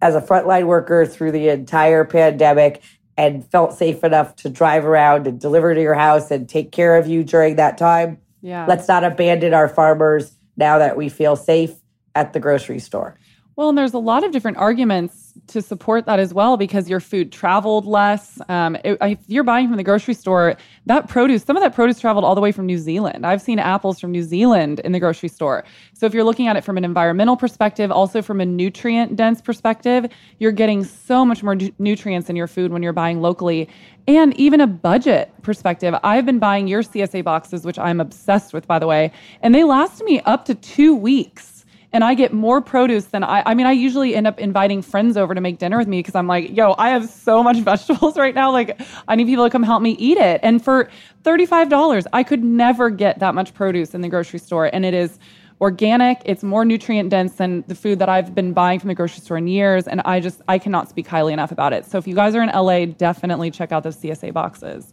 [0.00, 2.82] as a frontline worker through the entire pandemic
[3.16, 6.96] and felt safe enough to drive around and deliver to your house and take care
[6.96, 8.18] of you during that time.
[8.42, 8.66] Yeah.
[8.66, 11.74] Let's not abandon our farmers now that we feel safe
[12.14, 13.18] at the grocery store.
[13.56, 17.00] Well, and there's a lot of different arguments to support that as well because your
[17.00, 18.40] food traveled less.
[18.48, 22.00] Um, it, if you're buying from the grocery store, that produce, some of that produce
[22.00, 23.26] traveled all the way from New Zealand.
[23.26, 25.64] I've seen apples from New Zealand in the grocery store.
[25.94, 29.40] So if you're looking at it from an environmental perspective, also from a nutrient dense
[29.40, 30.06] perspective,
[30.38, 33.68] you're getting so much more nutrients in your food when you're buying locally.
[34.08, 38.66] And even a budget perspective, I've been buying your CSA boxes, which I'm obsessed with,
[38.66, 39.10] by the way,
[39.42, 41.55] and they last me up to two weeks
[41.96, 43.42] and I get more produce than I.
[43.46, 46.14] I mean, I usually end up inviting friends over to make dinner with me because
[46.14, 48.52] I'm like, yo, I have so much vegetables right now.
[48.52, 48.78] Like,
[49.08, 50.38] I need people to come help me eat it.
[50.42, 50.90] And for
[51.24, 54.68] $35, I could never get that much produce in the grocery store.
[54.70, 55.18] And it is
[55.58, 59.22] organic, it's more nutrient dense than the food that I've been buying from the grocery
[59.22, 59.88] store in years.
[59.88, 61.86] And I just, I cannot speak highly enough about it.
[61.86, 64.92] So if you guys are in LA, definitely check out those CSA boxes.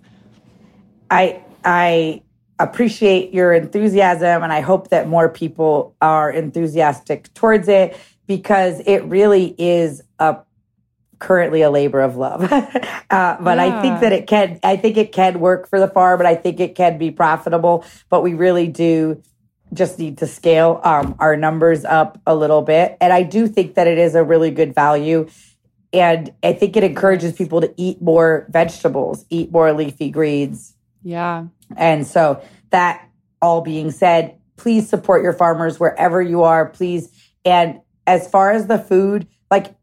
[1.12, 2.22] I, I,
[2.63, 7.97] appreciate your enthusiasm and I hope that more people are enthusiastic towards it
[8.28, 10.38] because it really is a
[11.19, 12.43] currently a labor of love.
[12.52, 12.67] uh,
[13.10, 13.80] but yeah.
[13.80, 16.36] I think that it can I think it can work for the farm and I
[16.36, 19.21] think it can be profitable, but we really do
[19.73, 22.97] just need to scale um, our numbers up a little bit.
[23.02, 25.28] And I do think that it is a really good value.
[25.91, 30.72] And I think it encourages people to eat more vegetables, eat more leafy greens.
[31.04, 31.46] Yeah.
[31.76, 33.08] And so, that
[33.42, 37.10] all being said, please support your farmers wherever you are, please.
[37.46, 39.76] And as far as the food, like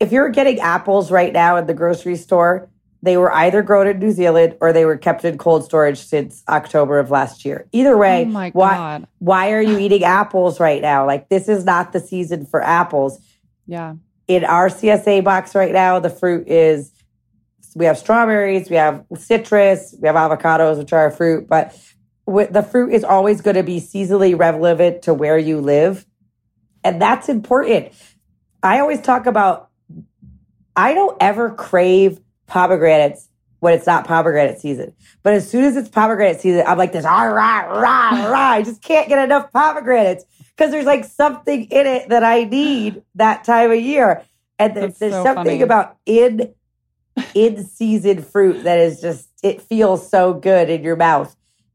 [0.00, 2.68] if you're getting apples right now at the grocery store,
[3.02, 6.42] they were either grown in New Zealand or they were kept in cold storage since
[6.48, 7.66] October of last year.
[7.72, 11.06] Either oh way, oh why why are you eating apples right now?
[11.06, 13.20] Like this is not the season for apples.
[13.66, 13.94] Yeah.
[14.26, 16.92] In our CSA box right now, the fruit is
[17.74, 21.76] we have strawberries, we have citrus, we have avocados, which are a fruit, but
[22.26, 26.06] the fruit is always going to be seasonally relevant to where you live.
[26.84, 27.92] And that's important.
[28.62, 29.70] I always talk about,
[30.76, 33.28] I don't ever crave pomegranates
[33.60, 34.94] when it's not pomegranate season.
[35.22, 38.50] But as soon as it's pomegranate season, I'm like this, rah, rah, rah, rah.
[38.50, 40.24] I just can't get enough pomegranates
[40.56, 44.22] because there's like something in it that I need that time of year.
[44.58, 45.62] And there's, there's so something funny.
[45.62, 46.52] about in
[47.34, 51.34] in season fruit that is just it feels so good in your mouth.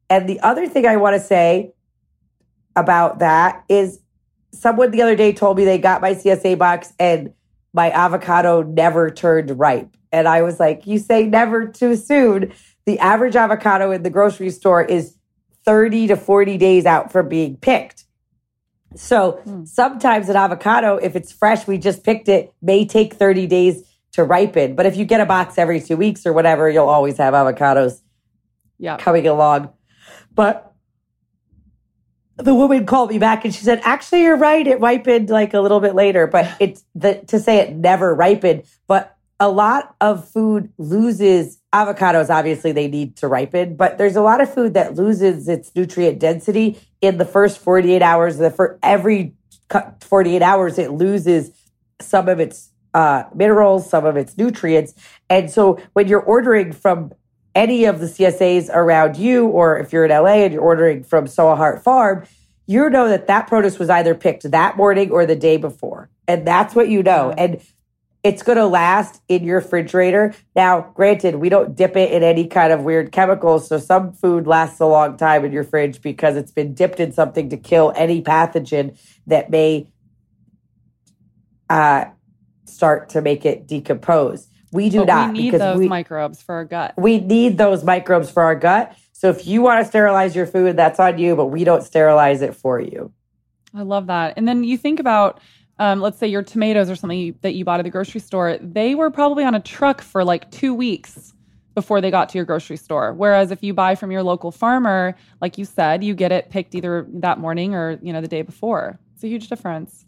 [0.09, 1.73] And the other thing I want to say
[2.75, 3.99] about that is
[4.51, 7.33] someone the other day told me they got my CSA box and
[7.73, 9.95] my avocado never turned ripe.
[10.11, 12.53] And I was like, you say never too soon.
[12.85, 15.17] The average avocado in the grocery store is
[15.65, 18.03] 30 to 40 days out from being picked.
[18.95, 19.67] So mm.
[19.67, 24.23] sometimes an avocado, if it's fresh, we just picked it, may take 30 days to
[24.23, 24.75] ripen.
[24.75, 28.01] But if you get a box every two weeks or whatever, you'll always have avocados
[28.77, 28.97] yeah.
[28.97, 29.69] coming along.
[30.33, 30.73] But
[32.37, 34.65] the woman called me back and she said, actually, you're right.
[34.65, 38.63] It ripened like a little bit later, but it's the, to say it never ripened.
[38.87, 42.29] But a lot of food loses avocados.
[42.29, 46.19] Obviously, they need to ripen, but there's a lot of food that loses its nutrient
[46.19, 48.37] density in the first 48 hours.
[48.37, 49.33] The for every
[50.01, 51.51] 48 hours, it loses
[51.99, 54.93] some of its uh, minerals, some of its nutrients.
[55.29, 57.13] And so when you're ordering from
[57.55, 61.27] any of the CSAs around you, or if you're in LA and you're ordering from
[61.27, 62.25] Sow a Heart Farm,
[62.65, 66.09] you know that that produce was either picked that morning or the day before.
[66.27, 67.31] And that's what you know.
[67.37, 67.61] And
[68.23, 70.33] it's going to last in your refrigerator.
[70.55, 73.67] Now, granted, we don't dip it in any kind of weird chemicals.
[73.67, 77.11] So some food lasts a long time in your fridge because it's been dipped in
[77.11, 78.97] something to kill any pathogen
[79.27, 79.91] that may
[81.69, 82.05] uh,
[82.65, 84.47] start to make it decompose.
[84.71, 86.95] We do but not we need because those we, microbes for our gut.
[86.97, 88.95] We need those microbes for our gut.
[89.11, 92.41] So if you want to sterilize your food, that's on you, but we don't sterilize
[92.41, 93.11] it for you.
[93.73, 94.33] I love that.
[94.35, 95.39] And then you think about
[95.79, 98.95] um, let's say your tomatoes or something that you bought at the grocery store, they
[98.95, 101.33] were probably on a truck for like two weeks
[101.73, 103.13] before they got to your grocery store.
[103.13, 106.75] Whereas if you buy from your local farmer, like you said, you get it picked
[106.75, 108.99] either that morning or you know the day before.
[109.15, 110.05] It's a huge difference.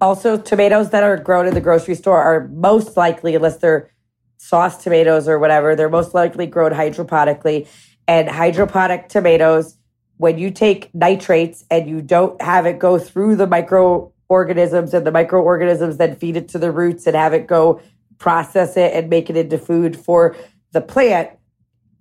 [0.00, 3.90] Also, tomatoes that are grown in the grocery store are most likely, unless they're
[4.38, 7.68] sauce tomatoes or whatever, they're most likely grown hydroponically.
[8.08, 9.76] And hydroponic tomatoes,
[10.16, 15.12] when you take nitrates and you don't have it go through the microorganisms and the
[15.12, 17.80] microorganisms then feed it to the roots and have it go
[18.18, 20.36] process it and make it into food for
[20.72, 21.30] the plant,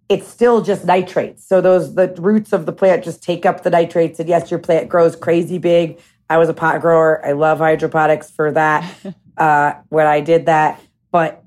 [0.10, 1.48] it's still just nitrates.
[1.48, 4.20] So those the roots of the plant just take up the nitrates.
[4.20, 6.00] And yes, your plant grows crazy big.
[6.30, 7.26] I was a pot grower.
[7.26, 8.94] I love hydroponics for that.
[9.38, 11.44] uh, when I did that, but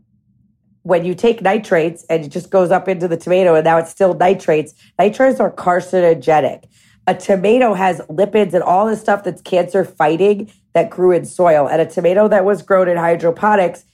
[0.82, 3.90] when you take nitrates and it just goes up into the tomato and now it's
[3.90, 6.64] still nitrates, nitrates are carcinogenic.
[7.06, 11.68] A tomato has lipids and all this stuff that's cancer fighting that grew in soil.
[11.68, 13.84] And a tomato that was grown in hydroponics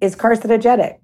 [0.00, 0.98] is carcinogenic.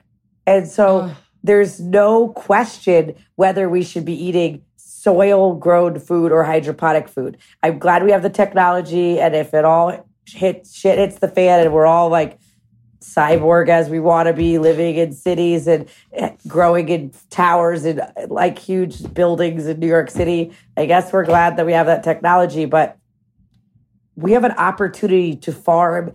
[0.46, 4.62] And so there's no question whether we should be eating
[5.04, 7.36] soil grown food or hydroponic food.
[7.62, 9.20] I'm glad we have the technology.
[9.20, 12.38] And if it all hits shit hits the fan and we're all like
[13.02, 18.00] cyborg as we want to be living in cities and eh, growing in towers and
[18.28, 22.02] like huge buildings in New York City, I guess we're glad that we have that
[22.02, 22.64] technology.
[22.64, 22.96] But
[24.16, 26.14] we have an opportunity to farm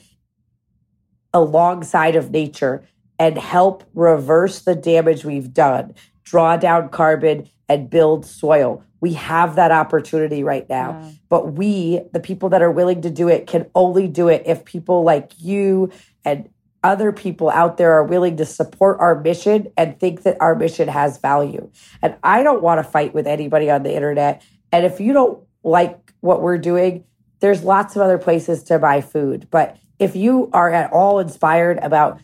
[1.32, 2.84] alongside of nature
[3.20, 8.84] and help reverse the damage we've done, draw down carbon and build soil.
[9.00, 11.00] We have that opportunity right now.
[11.02, 11.12] Yeah.
[11.30, 14.66] But we, the people that are willing to do it, can only do it if
[14.66, 15.92] people like you
[16.26, 16.50] and
[16.84, 20.88] other people out there are willing to support our mission and think that our mission
[20.88, 21.70] has value.
[22.02, 24.42] And I don't want to fight with anybody on the internet.
[24.72, 27.04] And if you don't like what we're doing,
[27.42, 29.48] there's lots of other places to buy food.
[29.50, 32.22] But if you are at all inspired about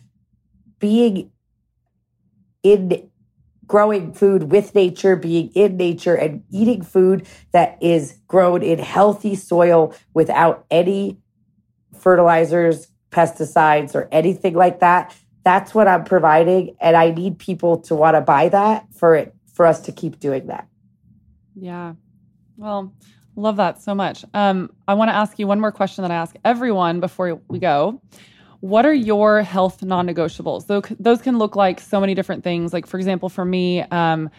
[0.78, 1.30] being
[2.62, 3.10] in
[3.66, 9.34] growing food with nature, being in nature, and eating food that is grown in healthy
[9.34, 11.18] soil without any
[11.98, 15.14] fertilizers, pesticides, or anything like that.
[15.44, 16.76] That's what I'm providing.
[16.80, 20.18] And I need people to want to buy that for it for us to keep
[20.20, 20.68] doing that.
[21.54, 21.94] Yeah.
[22.56, 22.92] Well,
[23.38, 24.24] Love that so much.
[24.32, 27.58] Um, I want to ask you one more question that I ask everyone before we
[27.58, 28.00] go.
[28.60, 30.66] What are your health non negotiables?
[30.66, 32.72] Those, those can look like so many different things.
[32.72, 34.30] Like, for example, for me, um,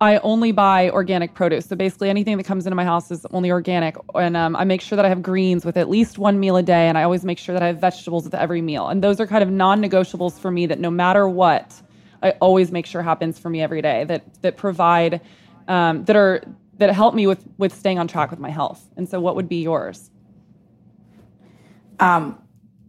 [0.00, 1.66] I only buy organic produce.
[1.66, 3.96] So basically, anything that comes into my house is only organic.
[4.14, 6.62] And um, I make sure that I have greens with at least one meal a
[6.62, 6.88] day.
[6.88, 8.88] And I always make sure that I have vegetables with every meal.
[8.88, 11.74] And those are kind of non negotiables for me that no matter what,
[12.22, 15.20] I always make sure happens for me every day that, that provide,
[15.68, 16.42] um, that are
[16.78, 18.86] that help me with with staying on track with my health.
[18.96, 20.10] And so, what would be yours?
[21.98, 22.38] Um,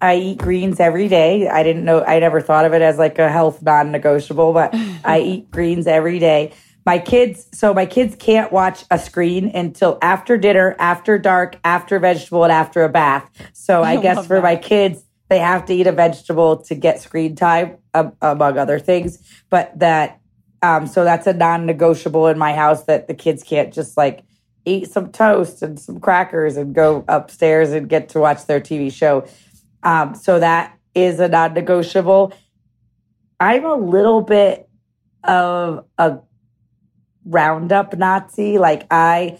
[0.01, 1.47] I eat greens every day.
[1.47, 2.03] I didn't know.
[2.03, 4.73] I never thought of it as like a health non-negotiable, but
[5.03, 6.53] I eat greens every day.
[6.85, 11.99] My kids, so my kids can't watch a screen until after dinner, after dark, after
[11.99, 13.29] vegetable, and after a bath.
[13.53, 14.43] So I, I guess for that.
[14.43, 18.79] my kids, they have to eat a vegetable to get screen time, um, among other
[18.79, 19.21] things.
[19.49, 20.21] But that
[20.61, 24.23] um, so that's a non-negotiable in my house that the kids can't just like
[24.65, 28.91] eat some toast and some crackers and go upstairs and get to watch their TV
[28.91, 29.25] show.
[29.83, 32.33] Um, so that is a non-negotiable.
[33.39, 34.67] I'm a little bit
[35.23, 36.19] of a
[37.25, 38.57] roundup Nazi.
[38.57, 39.39] Like I,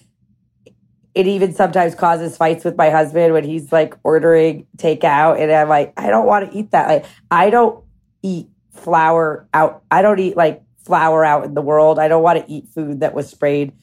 [1.16, 5.68] it even sometimes causes fights with my husband when he's like ordering takeout, and I'm
[5.68, 6.88] like, I don't want to eat that.
[6.88, 7.84] Like I don't
[8.22, 9.84] eat flour out.
[9.90, 11.98] I don't eat like flour out in the world.
[11.98, 13.74] I don't want to eat food that was sprayed,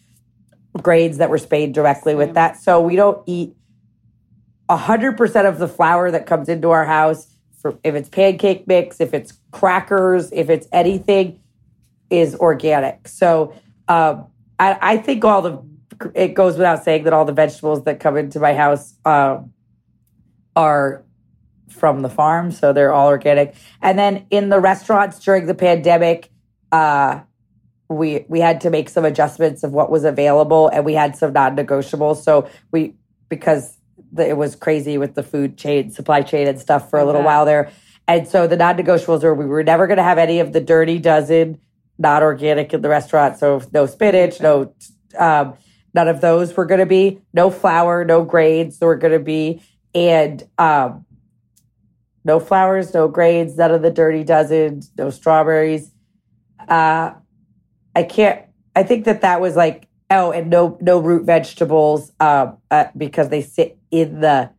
[0.81, 2.57] grades that were sprayed directly with that.
[2.61, 3.57] So we don't eat
[4.69, 7.29] 100% of the flour that comes into our house.
[7.61, 11.41] For, if it's pancake mix, if it's crackers, if it's anything,
[12.11, 13.09] is organic.
[13.09, 13.55] So
[13.89, 14.27] um,
[14.59, 15.63] I, I, think all the,
[16.15, 19.53] it goes without saying that all the vegetables that come into my house um,
[20.55, 21.05] are
[21.69, 22.51] from the farm.
[22.51, 23.55] So they're all organic.
[23.83, 26.31] And then in the restaurants during the pandemic,
[26.73, 27.21] uh,
[27.89, 31.33] we we had to make some adjustments of what was available, and we had some
[31.33, 32.23] non-negotiables.
[32.23, 32.95] So we
[33.29, 33.77] because
[34.19, 37.45] it was crazy with the food chain, supply chain, and stuff for a little while
[37.45, 37.71] there.
[38.07, 40.99] And so the non-negotiables were we were never going to have any of the dirty
[40.99, 41.59] dozen,
[41.99, 43.39] not organic in the restaurant.
[43.39, 44.75] So no spinach, no
[45.19, 45.55] um,
[45.95, 47.21] none of those were going to be.
[47.33, 49.63] No flour, no grains were going to be,
[49.95, 51.07] and um,
[52.25, 55.91] no flowers, no grains, none of the dirty dozen, no strawberries
[56.69, 57.13] uh,
[57.95, 58.45] I can't.
[58.77, 63.29] I think that that was like oh, and no no root vegetables um, uh, because
[63.29, 64.51] they sit in the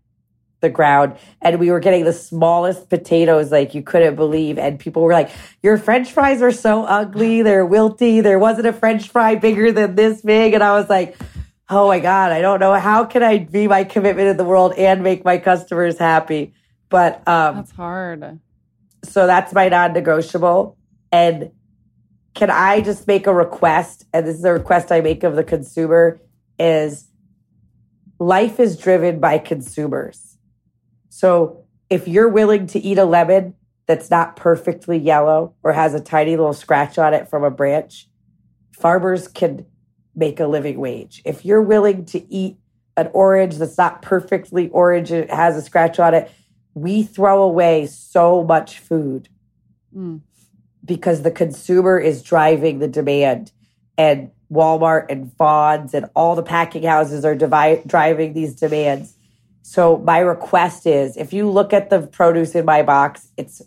[0.62, 1.18] the ground.
[1.42, 4.58] And we were getting the smallest potatoes like you couldn't believe.
[4.58, 5.30] And people were like
[5.62, 7.42] your french fries are so ugly.
[7.42, 8.24] They're wilty.
[8.24, 10.54] There wasn't a french fry bigger than this big.
[10.54, 11.18] And i was like
[11.68, 12.74] oh my god i don't know.
[12.74, 16.54] How can i be my commitment in the world and make my customers happy?
[16.90, 18.40] But um That's hard.
[19.04, 20.78] so that's my non-negotiable.
[21.12, 21.52] And
[22.34, 24.06] can i just make a request?
[24.14, 26.20] And this is a request i make of the consumer
[26.58, 27.05] is
[28.20, 30.38] life is driven by consumers.
[31.10, 33.56] So if you're willing to eat a lemon
[33.88, 38.08] that's not perfectly yellow or has a tiny little scratch on it from a branch
[38.74, 39.66] farmers can
[40.16, 41.22] make a living wage.
[41.24, 42.58] If you're willing to eat
[42.98, 46.32] an orange that's not perfectly orange it has a scratch on it
[46.74, 49.30] we throw away so much food
[49.96, 50.22] Mm.
[50.84, 53.54] because the consumer is driving the demand.
[53.98, 59.16] And Walmart and Vons and all the packing houses are divi- driving these demands.
[59.62, 63.62] So my request is if you look at the produce in my box, it's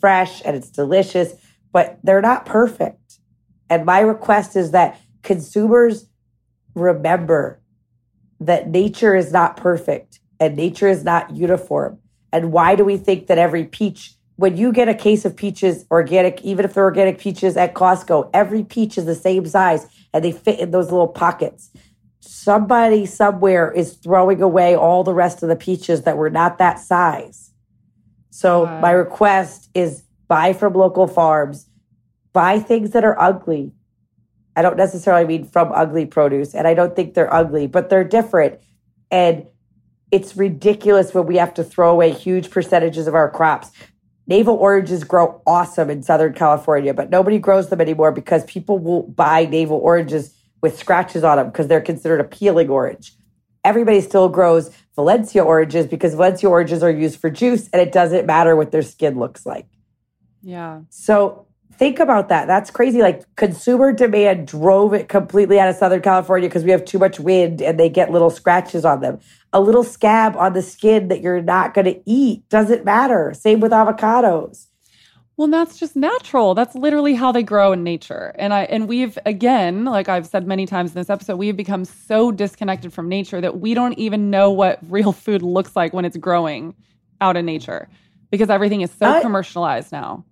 [0.00, 1.34] fresh and it's delicious,
[1.72, 3.18] but they're not perfect.
[3.68, 6.06] And my request is that consumers
[6.74, 7.60] remember
[8.40, 11.98] that nature is not perfect and nature is not uniform.
[12.32, 15.84] And why do we think that every peach, when you get a case of peaches,
[15.90, 20.24] organic, even if they're organic peaches at Costco, every peach is the same size and
[20.24, 21.70] they fit in those little pockets.
[22.20, 26.80] Somebody somewhere is throwing away all the rest of the peaches that were not that
[26.80, 27.52] size.
[28.30, 28.80] So Wow.
[28.80, 31.68] my request is buy from local farms,
[32.32, 33.72] buy things that are ugly.
[34.56, 38.04] I don't necessarily mean from ugly produce, and I don't think they're ugly, but they're
[38.04, 38.58] different.
[39.10, 39.46] And
[40.10, 43.70] it's ridiculous when we have to throw away huge percentages of our crops.
[44.26, 49.14] Navel oranges grow awesome in Southern California, but nobody grows them anymore because people won't
[49.14, 53.12] buy navel oranges with scratches on them because they're considered a peeling orange.
[53.64, 58.26] Everybody still grows Valencia oranges because Valencia oranges are used for juice and it doesn't
[58.26, 59.66] matter what their skin looks like.
[60.42, 60.80] Yeah.
[60.88, 61.46] So
[61.78, 62.46] think about that.
[62.46, 63.00] That's crazy.
[63.00, 67.20] Like consumer demand drove it completely out of Southern California because we have too much
[67.20, 69.20] wind and they get little scratches on them.
[69.52, 73.32] A little scab on the skin that you're not going to eat doesn't matter.
[73.34, 74.66] Same with avocados.
[75.36, 76.54] Well, that's just natural.
[76.54, 78.32] That's literally how they grow in nature.
[78.38, 81.56] And I and we've again, like I've said many times in this episode, we have
[81.56, 85.92] become so disconnected from nature that we don't even know what real food looks like
[85.92, 86.74] when it's growing
[87.20, 87.88] out in nature
[88.30, 90.24] because everything is so I- commercialized now.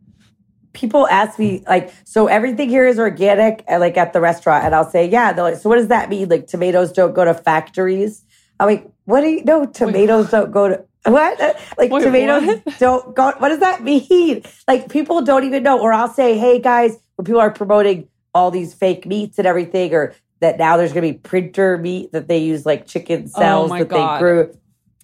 [0.72, 4.74] People ask me like, so everything here is organic, uh, like at the restaurant, and
[4.74, 5.32] I'll say, yeah.
[5.32, 6.28] They're like, so what does that mean?
[6.28, 8.24] Like tomatoes don't go to factories?
[8.58, 9.44] I'm like, what do you?
[9.44, 11.40] No, tomatoes don't go to what?
[11.40, 12.62] Uh, Like Wait, tomatoes what?
[12.78, 13.32] don't go.
[13.38, 14.42] What does that mean?
[14.68, 15.80] Like people don't even know.
[15.80, 19.92] Or I'll say, hey guys, when people are promoting all these fake meats and everything,
[19.94, 23.70] or that now there's going to be printer meat that they use like chicken cells
[23.72, 24.16] Oh that God.
[24.16, 24.58] they grew.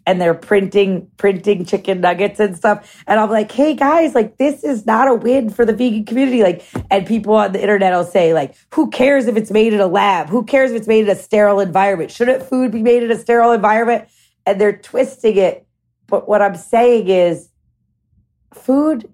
[0.08, 3.04] And they're printing printing chicken nuggets and stuff.
[3.06, 6.42] And I'm like, hey guys, like this is not a win for the vegan community.
[6.42, 9.80] Like, and people on the internet will say, like, who cares if it's made in
[9.80, 10.30] a lab?
[10.30, 12.10] Who cares if it's made in a sterile environment?
[12.10, 14.08] Shouldn't food be made in a sterile environment?
[14.46, 15.66] And they're twisting it.
[16.06, 17.50] But what I'm saying is
[18.54, 19.12] food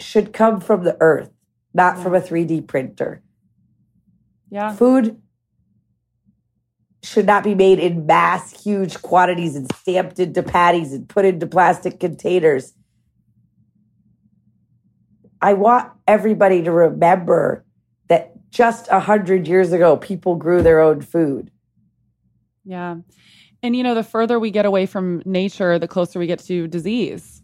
[0.00, 1.30] should come from the earth,
[1.72, 3.22] not from a 3D printer.
[4.50, 4.74] Yeah.
[4.74, 5.22] Food
[7.06, 11.46] should not be made in mass, huge quantities and stamped into patties and put into
[11.46, 12.74] plastic containers.
[15.40, 17.64] I want everybody to remember
[18.08, 21.50] that just a hundred years ago, people grew their own food.
[22.64, 22.96] Yeah.
[23.62, 26.66] And you know, the further we get away from nature, the closer we get to
[26.66, 27.42] disease.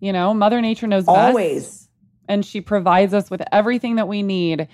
[0.00, 1.16] You know, Mother Nature knows best.
[1.16, 1.88] Always.
[2.28, 4.66] and she provides us with everything that we need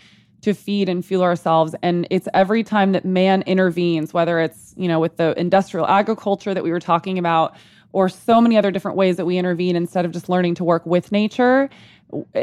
[0.42, 4.88] to feed and fuel ourselves and it's every time that man intervenes whether it's you
[4.88, 7.54] know with the industrial agriculture that we were talking about
[7.92, 10.84] or so many other different ways that we intervene instead of just learning to work
[10.86, 11.68] with nature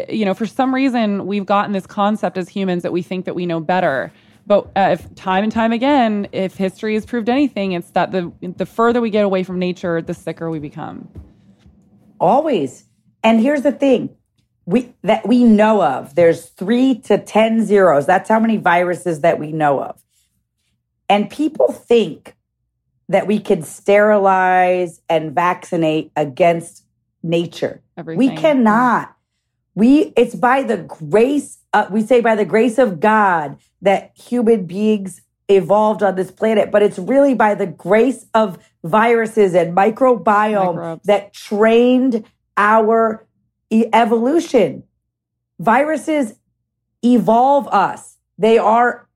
[0.10, 3.36] you know for some reason we've gotten this concept as humans that we think that
[3.36, 4.12] we know better
[4.46, 8.32] but uh, if time and time again if history has proved anything it's that the
[8.42, 11.10] the further we get away from nature the sicker we become
[12.20, 12.86] Always.
[13.24, 14.17] And here's the thing.
[14.68, 16.14] We that we know of.
[16.14, 18.06] There's 3 to 10 zeros.
[18.06, 20.00] That's how many viruses that we know of.
[21.10, 22.36] And people think
[23.10, 26.84] that we can sterilize and vaccinate against
[27.24, 27.82] nature.
[27.98, 29.16] everything We cannot.
[29.74, 34.66] We it's by the grace uh, we say by the grace of God that human
[34.66, 40.76] beings evolved on this planet, but it's really by the grace of viruses and microbiome
[40.76, 41.06] Microbes.
[41.06, 42.26] that trained
[42.58, 43.27] our
[43.72, 44.84] evolution.
[45.60, 46.36] Viruses
[47.04, 48.18] evolve us.
[48.38, 49.08] They are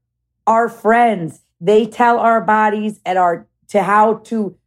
[0.48, 1.42] our friends.
[1.60, 4.58] They tell our bodies and our to how to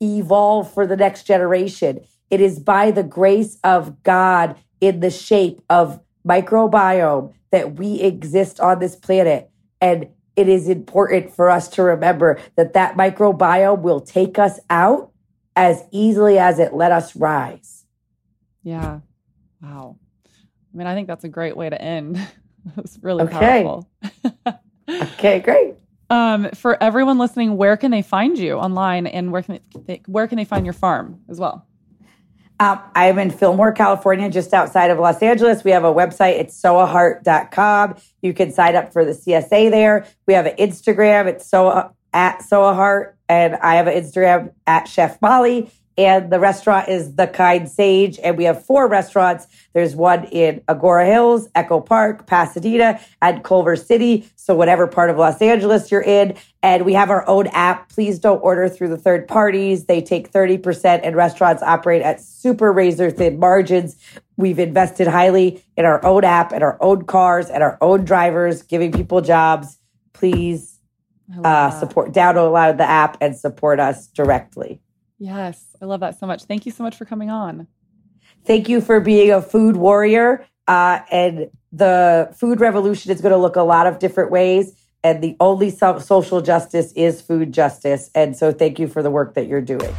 [0.00, 2.00] evolve for the next generation.
[2.30, 8.60] It is by the grace of God in the shape of microbiome that we exist
[8.60, 9.50] on this planet.
[9.80, 15.12] And it is important for us to remember that that microbiome will take us out
[15.54, 17.84] as easily as it let us rise.
[18.62, 19.00] Yeah.
[19.62, 19.96] Wow.
[20.26, 22.18] I mean, I think that's a great way to end.
[22.76, 23.64] It's really okay.
[23.64, 23.88] powerful.
[24.88, 25.74] okay, great.
[26.10, 30.28] Um, for everyone listening, where can they find you online, and where can they, where
[30.28, 31.66] can they find your farm as well?
[32.60, 35.64] Um, I'm in Fillmore, California, just outside of Los Angeles.
[35.64, 36.38] We have a website.
[36.38, 37.96] It's sowaheart.com.
[38.22, 40.06] You can sign up for the CSA there.
[40.28, 41.26] We have an Instagram.
[41.26, 45.70] It's so at Sowaheart, and I have an Instagram at Chef Mollie.
[45.98, 48.18] And the restaurant is The Kind Sage.
[48.22, 49.46] And we have four restaurants.
[49.74, 54.28] There's one in Agoura Hills, Echo Park, Pasadena, and Culver City.
[54.36, 56.36] So, whatever part of Los Angeles you're in.
[56.62, 57.88] And we have our own app.
[57.90, 59.84] Please don't order through the third parties.
[59.84, 63.96] They take 30%, and restaurants operate at super razor thin margins.
[64.36, 68.62] We've invested highly in our own app and our own cars and our own drivers,
[68.62, 69.78] giving people jobs.
[70.12, 70.72] Please
[71.44, 74.81] uh, support, download the app and support us directly.
[75.22, 76.46] Yes, I love that so much.
[76.46, 77.68] Thank you so much for coming on.
[78.44, 80.44] Thank you for being a food warrior.
[80.66, 84.74] Uh, and the food revolution is going to look a lot of different ways.
[85.04, 88.10] And the only social justice is food justice.
[88.16, 89.94] And so thank you for the work that you're doing.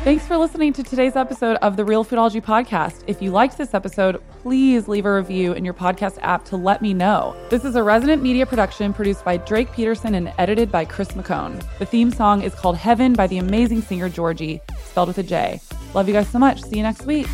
[0.00, 3.04] Thanks for listening to today's episode of the Real Foodology Podcast.
[3.06, 6.82] If you liked this episode, please leave a review in your podcast app to let
[6.82, 7.36] me know.
[7.50, 11.62] This is a resident media production produced by Drake Peterson and edited by Chris McCone.
[11.78, 15.60] The theme song is called Heaven by the amazing singer Georgie, spelled with a J.
[15.94, 16.62] Love you guys so much.
[16.62, 17.28] See you next week.